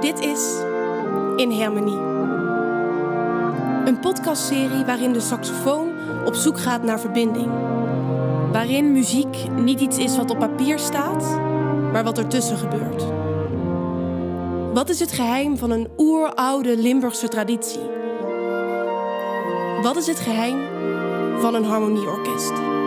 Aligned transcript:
Dit 0.00 0.20
is 0.20 0.60
In 1.36 1.60
Harmonie. 1.60 1.98
Een 3.84 3.98
podcastserie 4.00 4.84
waarin 4.84 5.12
de 5.12 5.20
saxofoon 5.20 5.88
op 6.24 6.34
zoek 6.34 6.58
gaat 6.58 6.82
naar 6.82 7.00
verbinding. 7.00 7.50
Waarin 8.52 8.92
muziek 8.92 9.36
niet 9.56 9.80
iets 9.80 9.98
is 9.98 10.16
wat 10.16 10.30
op 10.30 10.38
papier 10.38 10.78
staat, 10.78 11.38
maar 11.92 12.04
wat 12.04 12.18
ertussen 12.18 12.56
gebeurt. 12.56 13.04
Wat 14.74 14.88
is 14.88 15.00
het 15.00 15.12
geheim 15.12 15.56
van 15.56 15.70
een 15.70 15.88
oeroude 15.96 16.76
Limburgse 16.76 17.28
traditie? 17.28 17.90
Wat 19.82 19.96
is 19.96 20.06
het 20.06 20.18
geheim 20.18 20.58
van 21.40 21.54
een 21.54 21.64
harmonieorkest? 21.64 22.77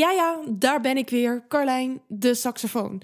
Ja, 0.00 0.10
ja, 0.10 0.40
daar 0.48 0.80
ben 0.80 0.96
ik 0.96 1.10
weer. 1.10 1.44
Carlijn, 1.48 2.00
de 2.08 2.34
saxofoon. 2.34 3.02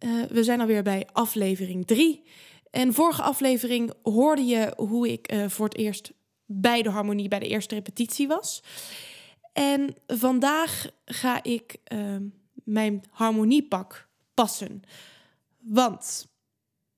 Uh, 0.00 0.24
we 0.24 0.44
zijn 0.44 0.60
alweer 0.60 0.82
bij 0.82 1.08
aflevering 1.12 1.86
3. 1.86 2.22
En 2.70 2.94
vorige 2.94 3.22
aflevering 3.22 3.92
hoorde 4.02 4.44
je 4.44 4.72
hoe 4.76 5.12
ik 5.12 5.32
uh, 5.32 5.48
voor 5.48 5.64
het 5.68 5.76
eerst 5.76 6.12
bij 6.44 6.82
de 6.82 6.90
harmonie, 6.90 7.28
bij 7.28 7.38
de 7.38 7.48
eerste 7.48 7.74
repetitie 7.74 8.28
was. 8.28 8.62
En 9.52 9.94
vandaag 10.06 10.86
ga 11.04 11.42
ik 11.42 11.76
uh, 11.92 12.16
mijn 12.52 13.04
harmoniepak 13.10 14.08
passen. 14.34 14.82
Want 15.58 16.26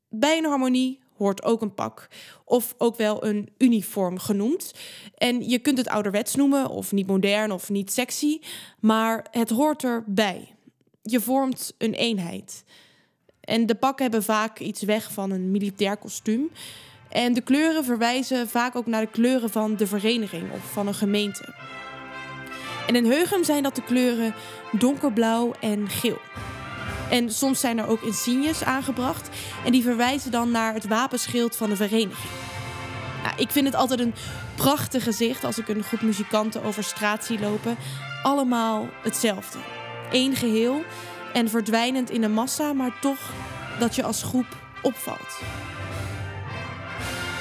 bij 0.08 0.38
een 0.38 0.44
harmonie 0.44 1.00
hoort 1.20 1.42
ook 1.42 1.62
een 1.62 1.74
pak. 1.74 2.08
Of 2.44 2.74
ook 2.78 2.96
wel 2.96 3.24
een 3.24 3.48
uniform 3.58 4.18
genoemd. 4.18 4.74
En 5.14 5.48
je 5.48 5.58
kunt 5.58 5.78
het 5.78 5.88
ouderwets 5.88 6.34
noemen, 6.34 6.68
of 6.68 6.92
niet 6.92 7.06
modern 7.06 7.52
of 7.52 7.68
niet 7.68 7.92
sexy. 7.92 8.40
Maar 8.80 9.26
het 9.30 9.50
hoort 9.50 9.84
erbij. 9.84 10.54
Je 11.02 11.20
vormt 11.20 11.74
een 11.78 11.94
eenheid. 11.94 12.64
En 13.40 13.66
de 13.66 13.74
pakken 13.74 14.02
hebben 14.02 14.22
vaak 14.22 14.58
iets 14.58 14.82
weg 14.82 15.12
van 15.12 15.30
een 15.30 15.50
militair 15.50 15.96
kostuum. 15.96 16.50
En 17.08 17.32
de 17.32 17.40
kleuren 17.40 17.84
verwijzen 17.84 18.48
vaak 18.48 18.76
ook 18.76 18.86
naar 18.86 19.00
de 19.00 19.10
kleuren 19.10 19.50
van 19.50 19.76
de 19.76 19.86
vereniging 19.86 20.52
of 20.52 20.72
van 20.72 20.86
een 20.86 20.94
gemeente. 20.94 21.54
En 22.86 22.96
in 22.96 23.04
Heugem 23.04 23.44
zijn 23.44 23.62
dat 23.62 23.74
de 23.74 23.84
kleuren 23.84 24.34
donkerblauw 24.72 25.52
en 25.60 25.88
geel. 25.88 26.18
En 27.10 27.30
soms 27.30 27.60
zijn 27.60 27.78
er 27.78 27.86
ook 27.86 28.00
insignes 28.02 28.64
aangebracht. 28.64 29.28
En 29.64 29.72
die 29.72 29.82
verwijzen 29.82 30.30
dan 30.30 30.50
naar 30.50 30.74
het 30.74 30.86
wapenschild 30.86 31.56
van 31.56 31.70
de 31.70 31.76
vereniging. 31.76 32.30
Nou, 33.22 33.34
ik 33.36 33.50
vind 33.50 33.66
het 33.66 33.74
altijd 33.74 34.00
een 34.00 34.14
prachtig 34.54 35.02
gezicht 35.02 35.44
als 35.44 35.58
ik 35.58 35.68
een 35.68 35.82
groep 35.82 36.00
muzikanten 36.02 36.62
over 36.62 36.84
straat 36.84 37.24
zie 37.24 37.40
lopen. 37.40 37.76
Allemaal 38.22 38.88
hetzelfde. 39.02 39.58
Eén 40.10 40.36
geheel 40.36 40.82
en 41.32 41.48
verdwijnend 41.48 42.10
in 42.10 42.20
de 42.20 42.28
massa, 42.28 42.72
maar 42.72 42.98
toch 43.00 43.18
dat 43.78 43.94
je 43.94 44.02
als 44.02 44.22
groep 44.22 44.56
opvalt. 44.82 45.40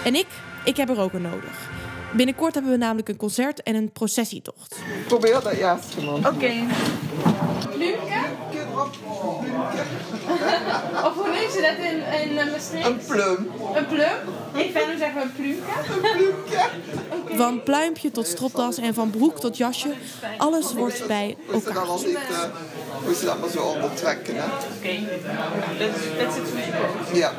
En 0.03 0.15
ik, 0.15 0.27
ik 0.63 0.77
heb 0.77 0.89
er 0.89 0.99
ook 0.99 1.13
een 1.13 1.21
nodig. 1.21 1.69
Binnenkort 2.11 2.53
hebben 2.53 2.71
we 2.71 2.77
namelijk 2.77 3.09
een 3.09 3.17
concert 3.17 3.63
en 3.63 3.75
een 3.75 3.91
processietocht. 3.91 4.75
Probeer 5.07 5.41
dat 5.43 5.57
ja, 5.57 5.79
man. 6.05 6.15
Oké. 6.15 6.27
Okay. 6.27 6.67
of 11.05 11.13
hoe 11.13 11.25
noem 11.25 11.35
je 11.35 11.61
dat 11.61 11.77
in, 11.85 12.03
in 12.21 12.31
uh, 12.45 12.51
Maastricht? 12.51 12.87
Een 12.87 12.99
plum. 13.07 13.51
Een 13.75 13.87
plum? 13.87 14.17
In 14.53 14.71
Venlo 14.71 14.97
zeggen 14.97 15.13
we 15.13 15.21
een 15.21 15.31
pluimke. 15.31 15.71
Een 15.93 15.99
pluimke. 16.01 16.69
Okay. 17.23 17.37
Van 17.37 17.63
pluimpje 17.63 18.11
tot 18.11 18.27
stropdas 18.27 18.77
en 18.77 18.93
van 18.93 19.09
broek 19.09 19.39
tot 19.39 19.57
jasje. 19.57 19.93
Alles 20.37 20.73
wordt 20.73 21.07
bij 21.07 21.37
elkaar. 21.51 21.73
dan 21.73 21.87
als 21.87 22.03
ik, 22.03 22.19
uh, 22.29 22.39
hoe 23.03 23.13
ze 23.13 23.25
dat 23.25 23.39
maar 23.39 23.49
zo 23.49 23.63
ondertrekken, 23.63 24.35
hè? 24.35 24.43
Oké. 24.43 24.53
Okay. 24.77 25.07
Dat 26.19 26.33
zit 26.33 26.47
voor 26.47 26.59
Ja. 27.17 27.31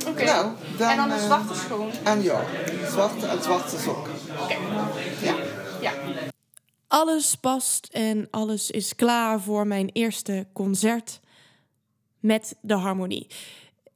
Oké. 0.00 0.08
Okay. 0.08 0.24
Nou, 0.24 0.46
dan, 0.76 0.90
en 0.90 0.96
dan 0.96 1.10
een 1.10 1.20
zwarte 1.20 1.54
schoen. 1.54 1.90
En 2.02 2.22
ja, 2.22 2.40
zwarte 2.90 3.26
en 3.26 3.42
zwarte 3.42 3.78
sokken. 3.78 4.12
Oké. 4.42 4.42
Okay. 4.42 4.58
Ja. 5.20 5.34
Ja. 5.80 5.92
Alles 6.88 7.34
past 7.34 7.88
en 7.92 8.28
alles 8.30 8.70
is 8.70 8.94
klaar 8.94 9.40
voor 9.40 9.66
mijn 9.66 9.90
eerste 9.92 10.46
concert 10.52 11.20
met 12.20 12.56
de 12.60 12.74
harmonie. 12.74 13.26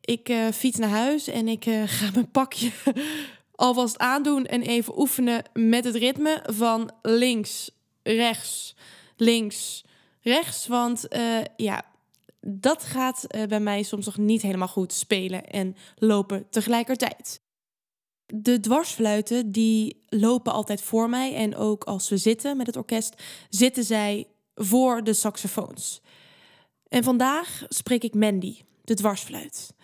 Ik 0.00 0.28
uh, 0.28 0.48
fiets 0.48 0.78
naar 0.78 0.88
huis 0.88 1.26
en 1.26 1.48
ik 1.48 1.66
uh, 1.66 1.82
ga 1.86 2.10
mijn 2.14 2.30
pakje 2.30 2.70
alvast 3.54 3.98
aandoen 3.98 4.46
en 4.46 4.62
even 4.62 4.98
oefenen 4.98 5.44
met 5.52 5.84
het 5.84 5.94
ritme 5.94 6.42
van 6.46 6.90
links, 7.02 7.70
rechts, 8.02 8.76
links, 9.16 9.84
rechts. 10.20 10.66
Want 10.66 11.14
uh, 11.16 11.38
ja, 11.56 11.82
dat 12.40 12.82
gaat 12.84 13.26
bij 13.48 13.60
mij 13.60 13.82
soms 13.82 14.06
nog 14.06 14.16
niet 14.16 14.42
helemaal 14.42 14.68
goed 14.68 14.92
spelen 14.92 15.46
en 15.46 15.76
lopen 15.96 16.46
tegelijkertijd. 16.50 17.40
De 18.34 18.60
dwarsfluiten 18.60 19.52
die 19.52 20.02
lopen 20.08 20.52
altijd 20.52 20.82
voor 20.82 21.08
mij 21.08 21.34
en 21.34 21.56
ook 21.56 21.84
als 21.84 22.08
we 22.08 22.16
zitten 22.16 22.56
met 22.56 22.66
het 22.66 22.76
orkest, 22.76 23.22
zitten 23.48 23.84
zij 23.84 24.26
voor 24.54 25.04
de 25.04 25.12
saxofoons. 25.12 26.00
En 26.88 27.04
vandaag 27.04 27.64
spreek 27.68 28.04
ik 28.04 28.14
Mandy, 28.14 28.56
de 28.84 28.94
dwarsfluit. 28.94 29.74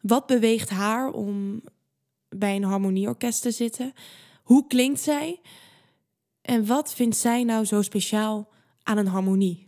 Wat 0.00 0.26
beweegt 0.26 0.70
haar 0.70 1.10
om 1.10 1.62
bij 2.28 2.56
een 2.56 2.64
harmonieorkest 2.64 3.42
te 3.42 3.50
zitten? 3.50 3.92
Hoe 4.42 4.66
klinkt 4.66 5.00
zij? 5.00 5.40
En 6.42 6.66
wat 6.66 6.94
vindt 6.94 7.16
zij 7.16 7.44
nou 7.44 7.64
zo 7.64 7.82
speciaal 7.82 8.48
aan 8.82 8.98
een 8.98 9.06
harmonie? 9.06 9.65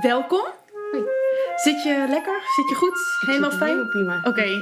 Welkom. 0.00 0.44
Hoi. 0.90 1.04
Zit 1.56 1.82
je 1.82 2.06
lekker? 2.08 2.40
Zit 2.56 2.68
je 2.68 2.74
goed? 2.74 2.98
Ik 3.20 3.26
Helemaal 3.26 3.50
fijn? 3.50 3.74
Heel 3.74 3.88
prima. 3.88 4.18
Oké. 4.18 4.28
Okay. 4.28 4.52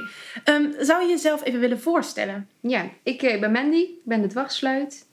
Um, 0.44 0.74
zou 0.78 1.02
je 1.02 1.08
jezelf 1.08 1.44
even 1.44 1.60
willen 1.60 1.80
voorstellen? 1.80 2.48
Ja, 2.60 2.88
ik 3.02 3.22
uh, 3.22 3.40
ben 3.40 3.52
Mandy. 3.52 3.76
Ik 3.76 4.04
ben 4.04 4.22
de 4.22 4.26
dwarsfluit. 4.26 5.06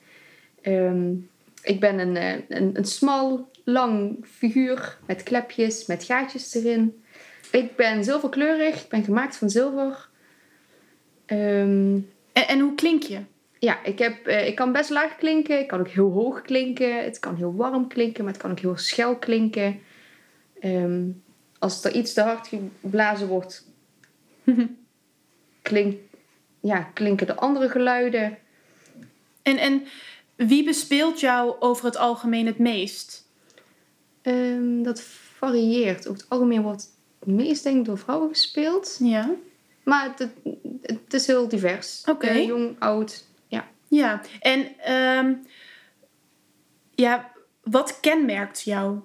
Um, 0.62 1.30
ik 1.62 1.80
ben 1.80 2.00
een, 2.00 2.16
uh, 2.16 2.58
een, 2.58 2.70
een 2.74 2.86
smal, 2.86 3.50
lang 3.64 4.26
figuur 4.32 4.98
met 5.08 5.24
klepjes, 5.24 5.86
met 5.86 6.04
gaatjes 6.04 6.54
erin. 6.54 7.04
Ik 7.52 7.76
ben 7.76 8.04
zilverkleurig. 8.04 8.84
Ik 8.84 8.90
ben 8.90 9.04
gemaakt 9.04 9.38
van 9.38 9.50
zilver. 9.50 10.10
En, 11.26 12.10
en 12.34 12.60
hoe 12.60 12.76
klink 12.76 13.04
je? 13.04 13.20
Ja, 13.60 13.84
ik, 13.84 14.00
heb, 14.00 14.28
uh, 14.28 14.48
ik 14.48 14.56
kan 14.56 14.72
best 14.72 14.90
laag 14.90 15.16
klinken. 15.16 15.60
Ik 15.60 15.68
kan 15.68 15.80
ook 15.80 15.88
heel 15.88 16.12
hoog 16.12 16.42
klinken. 16.42 17.04
Het 17.04 17.20
kan 17.20 17.36
heel 17.36 17.56
warm 17.56 17.88
klinken, 17.88 18.24
maar 18.24 18.34
het 18.34 18.42
kan 18.42 18.52
ook 18.52 18.60
heel 18.60 18.78
schel 18.78 19.16
klinken. 19.16 19.80
Um, 20.66 21.24
als 21.60 21.84
er 21.84 21.94
iets 21.94 22.14
te 22.14 22.22
hard 22.22 22.50
geblazen 22.82 23.28
wordt, 23.28 23.68
klink, 25.62 25.98
ja, 26.60 26.82
klinken 26.94 27.28
de 27.28 27.36
andere 27.36 27.70
geluiden. 27.70 28.38
En, 29.42 29.58
en 29.58 29.84
wie 30.36 30.64
bespeelt 30.64 31.20
jou 31.20 31.56
over 31.60 31.86
het 31.86 31.98
algemeen 31.98 32.46
het 32.46 32.60
meest? 32.60 33.28
Um, 34.22 34.84
dat 34.84 35.02
varieert. 35.02 36.08
Over 36.08 36.22
het 36.22 36.30
algemeen 36.30 36.62
wordt 36.62 36.92
het 37.20 37.30
meest 37.30 37.64
denk 37.64 37.78
ik 37.78 37.86
door 37.86 37.98
vrouwen 37.98 38.30
gespeeld. 38.30 38.98
Ja. 39.00 39.36
Maar 39.84 40.14
het, 40.16 40.30
het 40.82 41.14
is 41.14 41.28
heel 41.28 41.48
divers. 41.48 42.02
Oké. 42.02 42.12
Okay. 42.12 42.42
Uh, 42.42 42.46
jong, 42.46 42.76
oud, 42.80 43.26
ja. 43.48 43.68
Ja, 43.88 44.22
en 44.40 44.92
um, 44.94 45.46
ja, 46.96 47.32
wat 47.64 48.00
kenmerkt 48.00 48.62
jou? 48.62 49.00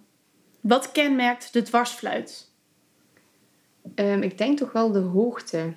Wat 0.61 0.93
kenmerkt 0.93 1.53
de 1.53 1.63
dwarsfluit? 1.63 2.51
Um, 3.95 4.23
ik 4.23 4.39
denk 4.39 4.59
toch 4.59 4.73
wel 4.73 4.93
de 4.93 4.99
hoogte. 4.99 5.73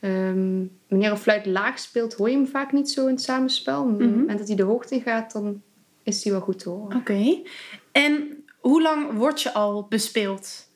Um, 0.00 0.78
wanneer 0.88 1.10
een 1.10 1.16
fluit 1.16 1.46
laag 1.46 1.78
speelt, 1.78 2.14
hoor 2.14 2.30
je 2.30 2.36
hem 2.36 2.46
vaak 2.46 2.72
niet 2.72 2.90
zo 2.90 3.06
in 3.06 3.14
het 3.14 3.22
samenspel. 3.22 3.84
Mm 3.84 3.88
-hmm. 3.88 3.94
Op 3.94 4.00
het 4.00 4.16
moment 4.16 4.38
dat 4.38 4.46
hij 4.46 4.56
de 4.56 4.62
hoogte 4.62 4.94
in 4.94 5.02
gaat, 5.02 5.32
dan 5.32 5.62
is 6.02 6.24
hij 6.24 6.32
wel 6.32 6.40
goed 6.40 6.58
te 6.58 6.68
horen. 6.68 6.96
Oké. 6.96 7.12
Okay. 7.12 7.46
En 7.92 8.44
hoe 8.60 8.82
lang 8.82 9.12
word 9.12 9.42
je 9.42 9.52
al 9.52 9.86
bespeeld? 9.88 10.68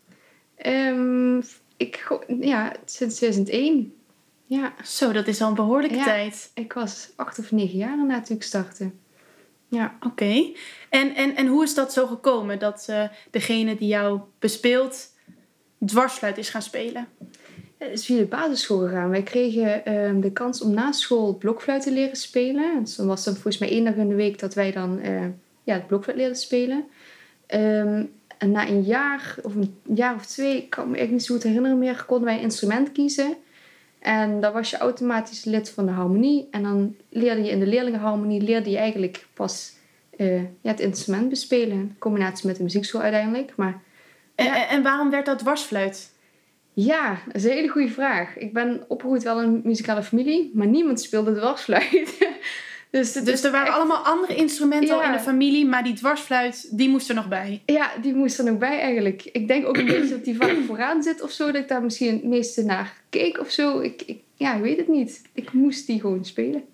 Um, 0.66 1.42
ik, 1.76 2.18
ja, 2.40 2.76
sinds 2.84 3.16
2001. 3.16 3.94
Ja. 4.46 4.74
Zo, 4.84 5.12
dat 5.12 5.26
is 5.26 5.40
al 5.40 5.48
een 5.48 5.54
behoorlijke 5.54 5.96
ja, 5.96 6.04
tijd. 6.04 6.50
Ik 6.54 6.72
was 6.72 7.12
acht 7.16 7.38
of 7.38 7.52
negen 7.52 7.78
jaar 7.78 8.06
na 8.06 8.20
toen 8.20 8.36
ik 8.36 8.42
startte. 8.42 8.90
Ja. 9.74 9.96
Oké. 10.00 10.52
En, 10.88 11.14
en, 11.14 11.36
en 11.36 11.46
hoe 11.46 11.62
is 11.62 11.74
dat 11.74 11.92
zo 11.92 12.06
gekomen 12.06 12.58
dat 12.58 12.86
uh, 12.90 13.04
degene 13.30 13.76
die 13.76 13.88
jou 13.88 14.20
bespeelt 14.38 15.12
dwarsfluit 15.86 16.38
is 16.38 16.48
gaan 16.48 16.62
spelen? 16.62 17.08
Het 17.78 17.92
is 17.92 18.04
via 18.04 18.16
de 18.16 18.24
basisschool 18.24 18.78
gegaan. 18.78 19.10
Wij 19.10 19.22
kregen 19.22 19.82
uh, 19.88 20.22
de 20.22 20.32
kans 20.32 20.62
om 20.62 20.74
na 20.74 20.92
school 20.92 21.36
blokfluit 21.36 21.82
te 21.82 21.92
leren 21.92 22.16
spelen. 22.16 22.80
Dus 22.80 22.96
dan 22.96 23.06
was 23.06 23.24
het 23.24 23.34
volgens 23.34 23.58
mij 23.58 23.70
één 23.70 23.84
dag 23.84 23.94
in 23.94 24.08
de 24.08 24.14
week 24.14 24.38
dat 24.38 24.54
wij 24.54 24.72
dan 24.72 24.98
uh, 25.02 25.26
ja, 25.62 25.74
het 25.74 25.86
blokfluit 25.86 26.18
leren 26.18 26.36
spelen. 26.36 26.84
Um, 27.54 28.12
en 28.38 28.50
na 28.50 28.68
een 28.68 28.82
jaar 28.82 29.36
of 29.42 29.54
een 29.54 29.76
jaar 29.94 30.14
of 30.14 30.26
twee, 30.26 30.56
ik 30.56 30.70
kan 30.70 30.90
me 30.90 30.96
echt 30.96 31.10
niet 31.10 31.24
zo 31.24 31.34
goed 31.34 31.42
herinneren 31.42 31.78
meer, 31.78 32.04
konden 32.06 32.26
wij 32.26 32.36
een 32.36 32.42
instrument 32.42 32.92
kiezen. 32.92 33.36
En 34.04 34.40
dan 34.40 34.52
was 34.52 34.70
je 34.70 34.76
automatisch 34.76 35.44
lid 35.44 35.70
van 35.70 35.86
de 35.86 35.92
harmonie. 35.92 36.48
En 36.50 36.62
dan 36.62 36.96
leerde 37.08 37.42
je 37.42 37.50
in 37.50 37.58
de 37.58 37.66
leerlingenharmonie 37.66 38.40
leerde 38.40 38.70
je 38.70 38.78
eigenlijk 38.78 39.26
pas 39.34 39.72
eh, 40.16 40.36
ja, 40.42 40.46
het 40.70 40.80
instrument 40.80 41.28
bespelen. 41.28 41.76
In 41.76 41.96
combinatie 41.98 42.46
met 42.46 42.56
de 42.56 42.62
muziekschool 42.62 43.00
uiteindelijk. 43.00 43.52
Maar 43.56 43.80
En, 44.34 44.44
Ja. 44.44 44.56
en, 44.62 44.68
en 44.68 44.82
waarom 44.82 45.10
werd 45.10 45.26
dat 45.26 45.38
dwarsfluit? 45.38 46.12
ja, 46.72 47.18
dat 47.26 47.34
is 47.34 47.44
een 47.44 47.50
hele 47.50 47.68
goede 47.68 47.88
vraag. 47.88 48.36
Ik 48.36 48.52
ben 48.52 48.84
opgegroeid 48.88 49.22
wel 49.22 49.40
in 49.42 49.48
een 49.48 49.60
muzikale 49.64 50.02
familie, 50.02 50.50
maar 50.54 50.66
niemand 50.66 51.00
speelde 51.00 51.34
dwarsfluit. 51.34 52.18
dus, 52.98 53.12
Dus 53.12 53.44
er 53.44 53.50
waren 53.50 53.66
echt- 53.66 53.76
allemaal 53.76 53.96
andere 54.04 54.34
instrumenten 54.34 54.94
al 54.94 55.00
Ja. 55.00 55.06
in 55.06 55.12
de 55.12 55.18
familie, 55.22 55.66
maar 55.66 55.82
die 55.84 55.94
dwarsfluit, 55.94 56.68
die 56.78 56.88
moest 56.88 57.08
er 57.08 57.14
nog 57.14 57.28
bij. 57.28 57.62
Ja, 57.66 57.90
die 58.02 58.14
moest 58.14 58.38
er 58.38 58.44
nog 58.44 58.58
bij 58.58 58.80
eigenlijk. 58.80 59.22
Ik 59.32 59.48
denk 59.48 59.66
ook 59.66 59.76
een 59.76 59.84
beetje 59.86 60.08
dat 60.08 60.24
die 60.24 60.36
vaak 60.36 60.56
vooraan 60.66 61.02
zit 61.02 61.22
of 61.22 61.30
zo. 61.30 61.46
Dat 61.46 61.62
ik 61.62 61.68
daar 61.68 61.82
misschien 61.82 62.12
het 62.12 62.24
meeste 62.24 62.62
naar 62.64 62.92
keek 63.10 63.40
of 63.40 63.50
zo. 63.50 63.80
Ik, 63.80 64.02
ik, 64.06 64.18
ja, 64.34 64.54
ik 64.54 64.62
weet 64.62 64.76
het 64.76 64.88
niet. 64.88 65.22
Ik 65.32 65.52
moest 65.52 65.86
die 65.86 66.00
gewoon 66.00 66.24
spelen. 66.24 66.64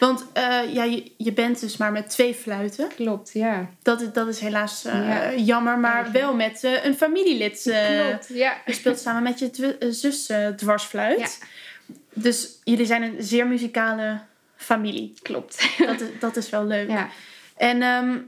Want 0.00 0.24
eh, 0.32 0.58
ja, 0.72 0.84
je, 0.84 1.12
je 1.16 1.32
bent 1.32 1.60
dus 1.60 1.76
maar 1.76 1.92
met 1.92 2.10
twee 2.10 2.34
fluiten. 2.34 2.88
Klopt, 2.96 3.30
ja. 3.32 3.70
Dat, 3.82 4.00
is- 4.00 4.12
dat 4.12 4.28
is 4.28 4.40
helaas 4.40 4.84
eh, 4.84 4.92
Ja. 5.08 5.34
jammer, 5.34 5.78
maar 5.78 6.08
wel 6.12 6.34
met 6.34 6.64
eh, 6.64 6.84
een 6.84 6.94
familielid. 6.94 7.62
Klopt, 7.62 8.28
ja. 8.38 8.56
je 8.66 8.72
speelt 8.72 8.98
samen 8.98 9.22
met 9.22 9.38
je 9.38 9.76
zus 9.90 10.32
dwarsfluit. 10.56 11.38
Dus 12.12 12.58
jullie 12.64 12.86
zijn 12.86 13.02
een 13.02 13.14
zeer 13.18 13.46
muzikale 13.46 14.20
familie. 14.58 15.14
Klopt. 15.22 15.68
Dat 15.86 16.00
is, 16.00 16.08
dat 16.20 16.36
is 16.36 16.50
wel 16.50 16.64
leuk. 16.64 16.88
Ja. 16.90 17.08
En 17.56 17.82
ehm, 17.82 18.18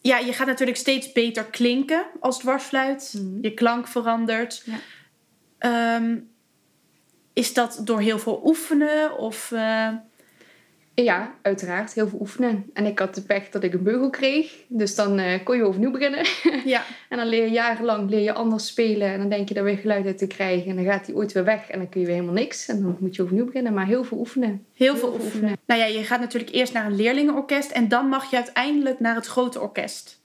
ja, 0.00 0.18
je 0.18 0.32
gaat 0.32 0.46
natuurlijk 0.46 0.78
steeds 0.78 1.12
beter 1.12 1.44
klinken 1.44 2.06
als 2.20 2.38
dwarsfluit. 2.38 3.14
Mhm. 3.16 3.38
Je 3.40 3.54
klank 3.54 3.88
verandert. 3.88 4.62
Ja. 4.64 4.78
Ehm, 5.58 6.16
is 7.32 7.54
dat 7.54 7.80
door 7.84 8.00
heel 8.00 8.18
veel 8.18 8.40
oefenen? 8.44 9.18
Of, 9.18 9.52
eh, 9.52 9.88
ja, 11.04 11.34
uiteraard. 11.42 11.94
Heel 11.94 12.08
veel 12.08 12.20
oefenen. 12.20 12.70
En 12.72 12.86
ik 12.86 12.98
had 12.98 13.14
de 13.14 13.22
pech 13.22 13.48
dat 13.48 13.62
ik 13.62 13.72
een 13.72 13.82
beugel 13.82 14.10
kreeg. 14.10 14.52
Dus 14.68 14.94
dan 14.94 15.18
eh, 15.18 15.44
kon 15.44 15.56
je 15.56 15.64
overnieuw 15.64 15.90
beginnen. 15.90 16.26
ja. 16.64 16.84
En 17.08 17.16
dan 17.16 17.26
leer 17.26 17.44
je 17.44 17.50
jarenlang 17.50 18.10
leer 18.10 18.20
je 18.20 18.32
anders 18.32 18.66
spelen. 18.66 19.12
En 19.12 19.18
dan 19.18 19.28
denk 19.28 19.48
je 19.48 19.54
daar 19.54 19.64
weer 19.64 19.76
geluid 19.76 20.06
uit 20.06 20.18
te 20.18 20.26
krijgen. 20.26 20.70
En 20.70 20.76
dan 20.76 20.84
gaat 20.84 21.06
die 21.06 21.14
ooit 21.14 21.32
weer 21.32 21.44
weg. 21.44 21.70
En 21.70 21.78
dan 21.78 21.88
kun 21.88 22.00
je 22.00 22.06
weer 22.06 22.14
helemaal 22.14 22.36
niks. 22.36 22.68
En 22.68 22.82
dan 22.82 22.96
moet 23.00 23.16
je 23.16 23.22
overnieuw 23.22 23.44
beginnen. 23.44 23.74
Maar 23.74 23.86
heel 23.86 24.04
veel 24.04 24.18
oefenen. 24.18 24.64
Heel 24.74 24.96
veel 24.96 25.14
oefenen. 25.14 25.56
Nou 25.66 25.80
ja, 25.80 25.86
je 25.86 26.04
gaat 26.04 26.20
natuurlijk 26.20 26.54
eerst 26.54 26.72
naar 26.72 26.86
een 26.86 26.96
leerlingenorkest. 26.96 27.70
En 27.70 27.88
dan 27.88 28.08
mag 28.08 28.30
je 28.30 28.36
uiteindelijk 28.36 29.00
naar 29.00 29.14
het 29.14 29.26
grote 29.26 29.60
orkest. 29.60 30.20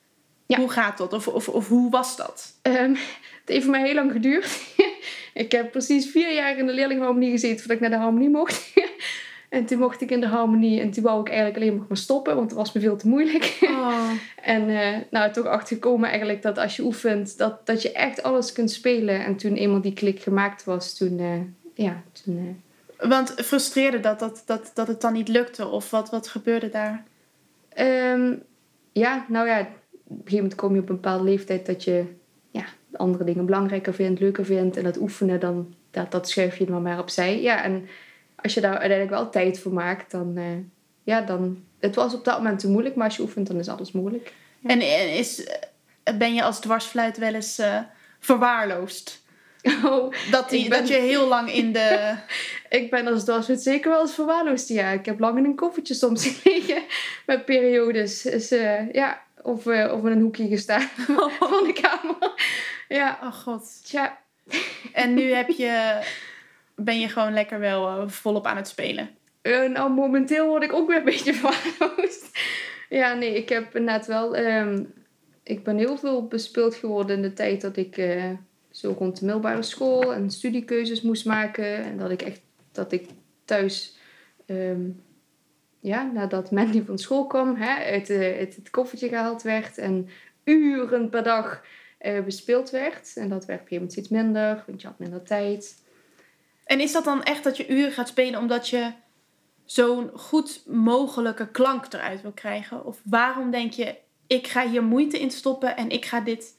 Ja. 0.46 0.58
Hoe 0.58 0.70
gaat 0.70 0.98
dat? 0.98 1.14
Of, 1.14 1.28
of, 1.28 1.50
of 1.50 1.68
hoe 1.68 1.90
was 1.90 2.18
dat? 2.18 2.54
Ehm, 2.62 2.90
het 2.90 3.46
heeft 3.46 3.64
voor 3.64 3.72
mij 3.72 3.86
heel 3.86 3.96
lang 3.96 4.12
geduurd. 4.12 4.62
ik 5.34 5.52
heb 5.52 5.72
precies 5.72 6.12
vier 6.12 6.34
jaar 6.34 6.58
in 6.58 6.66
de 6.66 6.74
leerlingharmonie 6.74 7.32
gezeten 7.32 7.60
voordat 7.60 7.76
ik 7.76 7.82
naar 7.82 8.00
de 8.00 8.04
harmonie 8.04 8.30
mocht. 8.30 8.73
En 9.54 9.66
toen 9.66 9.80
mocht 9.80 10.02
ik 10.02 10.12
in 10.12 10.20
de 10.20 10.28
harmonie 10.28 10.80
en 10.80 10.92
toen 10.92 11.04
wou 11.04 11.22
ik 11.22 11.28
eigenlijk 11.28 11.58
alleen 11.58 11.76
nog 11.76 11.88
maar 11.88 11.98
stoppen, 11.98 12.36
want 12.36 12.50
het 12.50 12.60
was 12.60 12.72
me 12.72 12.82
veel 12.82 12.98
te 12.98 13.08
moeilijk. 13.08 13.58
Oh. 13.62 14.10
en 14.56 14.70
eh, 14.70 14.98
nou, 15.10 15.32
toch 15.32 15.46
achtergekomen 15.46 16.10
eigenlijk 16.10 16.42
dat 16.42 16.58
als 16.58 16.76
je 16.76 16.84
oefent, 16.84 17.38
dat, 17.38 17.66
dat 17.66 17.82
je 17.82 17.92
echt 17.92 18.24
alles 18.24 18.52
kunt 18.52 18.72
spelen. 18.72 19.26
En 19.26 19.36
toen 19.36 19.54
eenmaal 19.54 19.82
die 19.82 19.94
klik 19.94 20.20
gemaakt 20.20 20.64
was, 20.64 20.98
toen, 20.98 21.20
eh, 21.20 21.86
ja, 21.86 22.04
toen... 22.24 22.58
eh, 22.98 23.10
Want 23.10 23.34
frustreerde 23.36 24.00
dat, 24.00 24.20
dat, 24.20 24.44
dat, 24.46 24.72
dat 24.74 24.88
het 24.88 25.02
dan 25.02 25.14
niet 25.14 25.28
lukte? 25.28 25.68
Of 25.68 25.90
wat, 25.90 26.10
wat 26.10 26.28
gebeurde 26.28 26.70
daar? 26.70 27.04
Ehm, 27.70 28.34
ja, 28.92 29.26
nou 29.28 29.48
ja, 29.48 29.60
op 29.60 29.68
een 29.68 30.16
gegeven 30.16 30.36
moment 30.36 30.56
kom 30.56 30.74
je 30.74 30.82
op 30.82 30.90
een 30.90 30.96
bepaalde 30.96 31.24
leeftijd 31.24 31.66
dat 31.66 31.84
je 31.84 32.06
ja, 32.52 32.66
andere 32.92 33.24
dingen 33.24 33.46
belangrijker 33.46 33.94
vindt, 33.94 34.20
leuker 34.20 34.46
vindt. 34.46 34.78
En 34.78 34.84
dat 34.84 34.98
oefenen, 34.98 35.40
dan, 35.40 35.74
dat, 35.92 36.12
dat 36.12 36.30
schuif 36.30 36.58
je 36.58 36.66
dan 36.66 36.82
maar 36.82 37.00
opzij. 37.00 37.42
Ja, 37.42 37.64
en 37.64 37.88
als 38.44 38.54
je 38.54 38.62
daar 38.62 38.72
uiteindelijk 38.78 39.10
wel 39.10 39.30
tijd 39.30 39.60
voor 39.60 39.74
maakt, 39.74 40.12
dan, 40.12 40.38
eh, 40.38 40.44
ja, 41.04 41.22
dan... 41.22 41.64
Het 41.80 41.96
was 41.96 42.14
op 42.14 42.26
dat 42.26 42.38
moment 42.38 42.60
te 42.60 42.70
moeilijk, 42.70 42.96
maar 42.96 43.06
als 43.06 43.16
je 43.16 43.22
oefent, 43.22 43.48
dan 43.48 43.60
is 43.60 43.68
alles 43.68 43.92
mogelijk. 43.92 44.34
En 44.64 44.80
en 44.82 45.14
is, 45.14 45.44
eh, 46.04 46.18
ben 46.18 46.34
je 46.34 46.44
als 46.44 46.60
dwarsfluit 46.60 47.18
wel 47.18 47.34
eens 47.34 47.60
eh, 47.60 47.80
verwaarloosd? 48.20 49.22
Oh, 49.86 50.14
Dat, 50.32 50.50
die, 50.50 50.70
ben- 50.70 50.80
dat 50.80 50.88
je 50.88 50.94
heel 50.96 51.28
lang 51.28 51.54
in 51.54 51.74
de... 51.74 52.16
ik 52.70 52.90
ben 52.90 53.08
als 53.08 53.24
dwarsfluit 53.24 53.62
zeker 53.62 53.92
wel 53.92 54.02
eens 54.02 54.14
verwaarloosd. 54.14 54.68
Ja, 54.68 54.90
ik 54.90 55.06
heb 55.06 55.20
lang 55.20 55.38
in 55.38 55.46
een 55.46 55.56
koffertje 55.56 55.94
soms 55.94 56.28
gelegen 56.42 56.84
met 57.26 57.46
periodes. 57.46 58.22
Dus, 58.22 58.50
ja, 58.92 59.22
of, 59.42 59.66
of 59.68 60.06
in 60.06 60.12
een 60.12 60.22
hoekje 60.22 60.48
gestaan 60.48 60.90
van 61.40 61.64
de 61.64 61.74
kamer. 61.82 62.32
Ja, 62.88 63.20
Oh 63.24 63.34
god. 63.34 63.86
tja. 63.86 64.18
En 64.94 65.14
nu 65.14 65.34
heb 65.34 65.50
je, 65.50 66.00
ben 66.76 67.00
je 67.00 67.08
gewoon 67.08 67.34
lekker 67.34 67.60
wel 67.60 67.88
eh, 67.88 68.08
volop 68.08 68.46
aan 68.46 68.56
het 68.56 68.68
spelen. 68.68 69.10
Eh, 69.42 69.70
nou, 69.70 69.92
momenteel 69.92 70.48
word 70.48 70.64
ik 70.64 70.74
ook 70.74 70.88
weer 70.88 70.98
een 70.98 71.04
beetje 71.04 71.34
verwaarloosd. 71.44 72.40
ja, 72.90 73.14
nee, 73.14 73.36
ik 73.36 73.50
heb 73.50 73.76
inderdaad 73.76 74.06
wel... 74.06 74.36
ehm, 74.36 74.84
ik 75.44 75.64
ben 75.64 75.78
heel 75.78 75.98
veel 75.98 76.28
bespeeld 76.28 76.76
geworden 76.76 77.16
in 77.16 77.22
de 77.22 77.34
tijd 77.34 77.62
dat 77.62 77.78
ik 77.78 77.98
eh, 77.98 78.30
zo 78.70 78.96
rond 78.98 79.20
de 79.20 79.26
middelbare 79.26 79.62
school 79.62 80.14
en 80.14 80.32
studiekeuzes 80.32 81.02
moest 81.02 81.26
maken. 81.26 81.84
En 81.84 81.98
dat 81.98 82.12
ik 82.12 82.22
echt, 82.22 82.42
dat 82.72 82.92
ik 82.92 83.10
thuis, 83.46 83.98
ehm, 84.46 84.90
ja, 85.80 86.12
nadat 86.14 86.52
Mandy 86.52 86.84
van 86.84 86.98
school 86.98 87.28
kwam, 87.28 87.56
hè, 87.56 87.92
uit, 87.92 88.08
het 88.56 88.70
koffertje 88.70 89.08
gehaald 89.08 89.42
werd 89.42 89.78
en 89.78 90.10
uren 90.44 91.10
per 91.10 91.24
dag 91.24 91.64
bespeeld 92.26 92.70
werd. 92.70 93.14
En 93.16 93.30
dat 93.30 93.46
werd 93.46 93.62
op 93.62 93.70
moment 93.70 93.92
steeds 93.92 94.10
minder, 94.10 94.64
want 94.68 94.82
je 94.82 94.88
had 94.88 95.00
minder 95.00 95.24
tijd. 95.24 95.83
En 96.66 96.80
is 96.80 96.92
dat 96.92 97.04
dan 97.04 97.24
echt 97.24 97.44
dat 97.44 97.58
je 97.58 97.68
uren 97.70 97.92
gaat 97.92 98.08
spelen 98.08 98.40
omdat 98.40 98.70
je 98.70 98.92
zo'n 99.66 100.10
goed 100.14 100.64
mogelijke 100.68 101.48
klank 101.48 101.94
eruit 101.94 102.22
wil 102.22 102.32
krijgen? 102.32 102.86
Of 102.86 103.00
waarom 103.04 103.52
denk 103.52 103.72
je, 103.74 103.96
ik 104.28 104.48
ga 104.48 104.68
hier 104.70 104.84
moeite 104.84 105.20
in 105.20 105.32
stoppen 105.32 105.78
en 105.78 105.90
ik 105.90 106.06
ga 106.06 106.20
dit, 106.20 106.58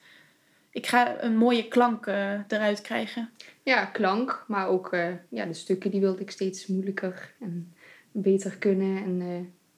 ik 0.70 0.86
ga 0.86 1.22
een 1.22 1.36
mooie 1.36 1.68
klank 1.68 2.06
eh, 2.06 2.32
eruit 2.48 2.80
krijgen? 2.80 3.30
Ja, 3.62 3.84
klank, 3.84 4.44
maar 4.48 4.68
ook 4.68 4.92
eh, 4.92 5.08
ja, 5.28 5.44
de 5.44 5.54
stukken 5.54 5.90
die 5.90 6.00
wilde 6.00 6.20
ik 6.20 6.30
steeds 6.30 6.66
moeilijker 6.66 7.32
en 7.40 7.74
beter 8.12 8.56
kunnen. 8.56 8.96
En, 9.04 9.20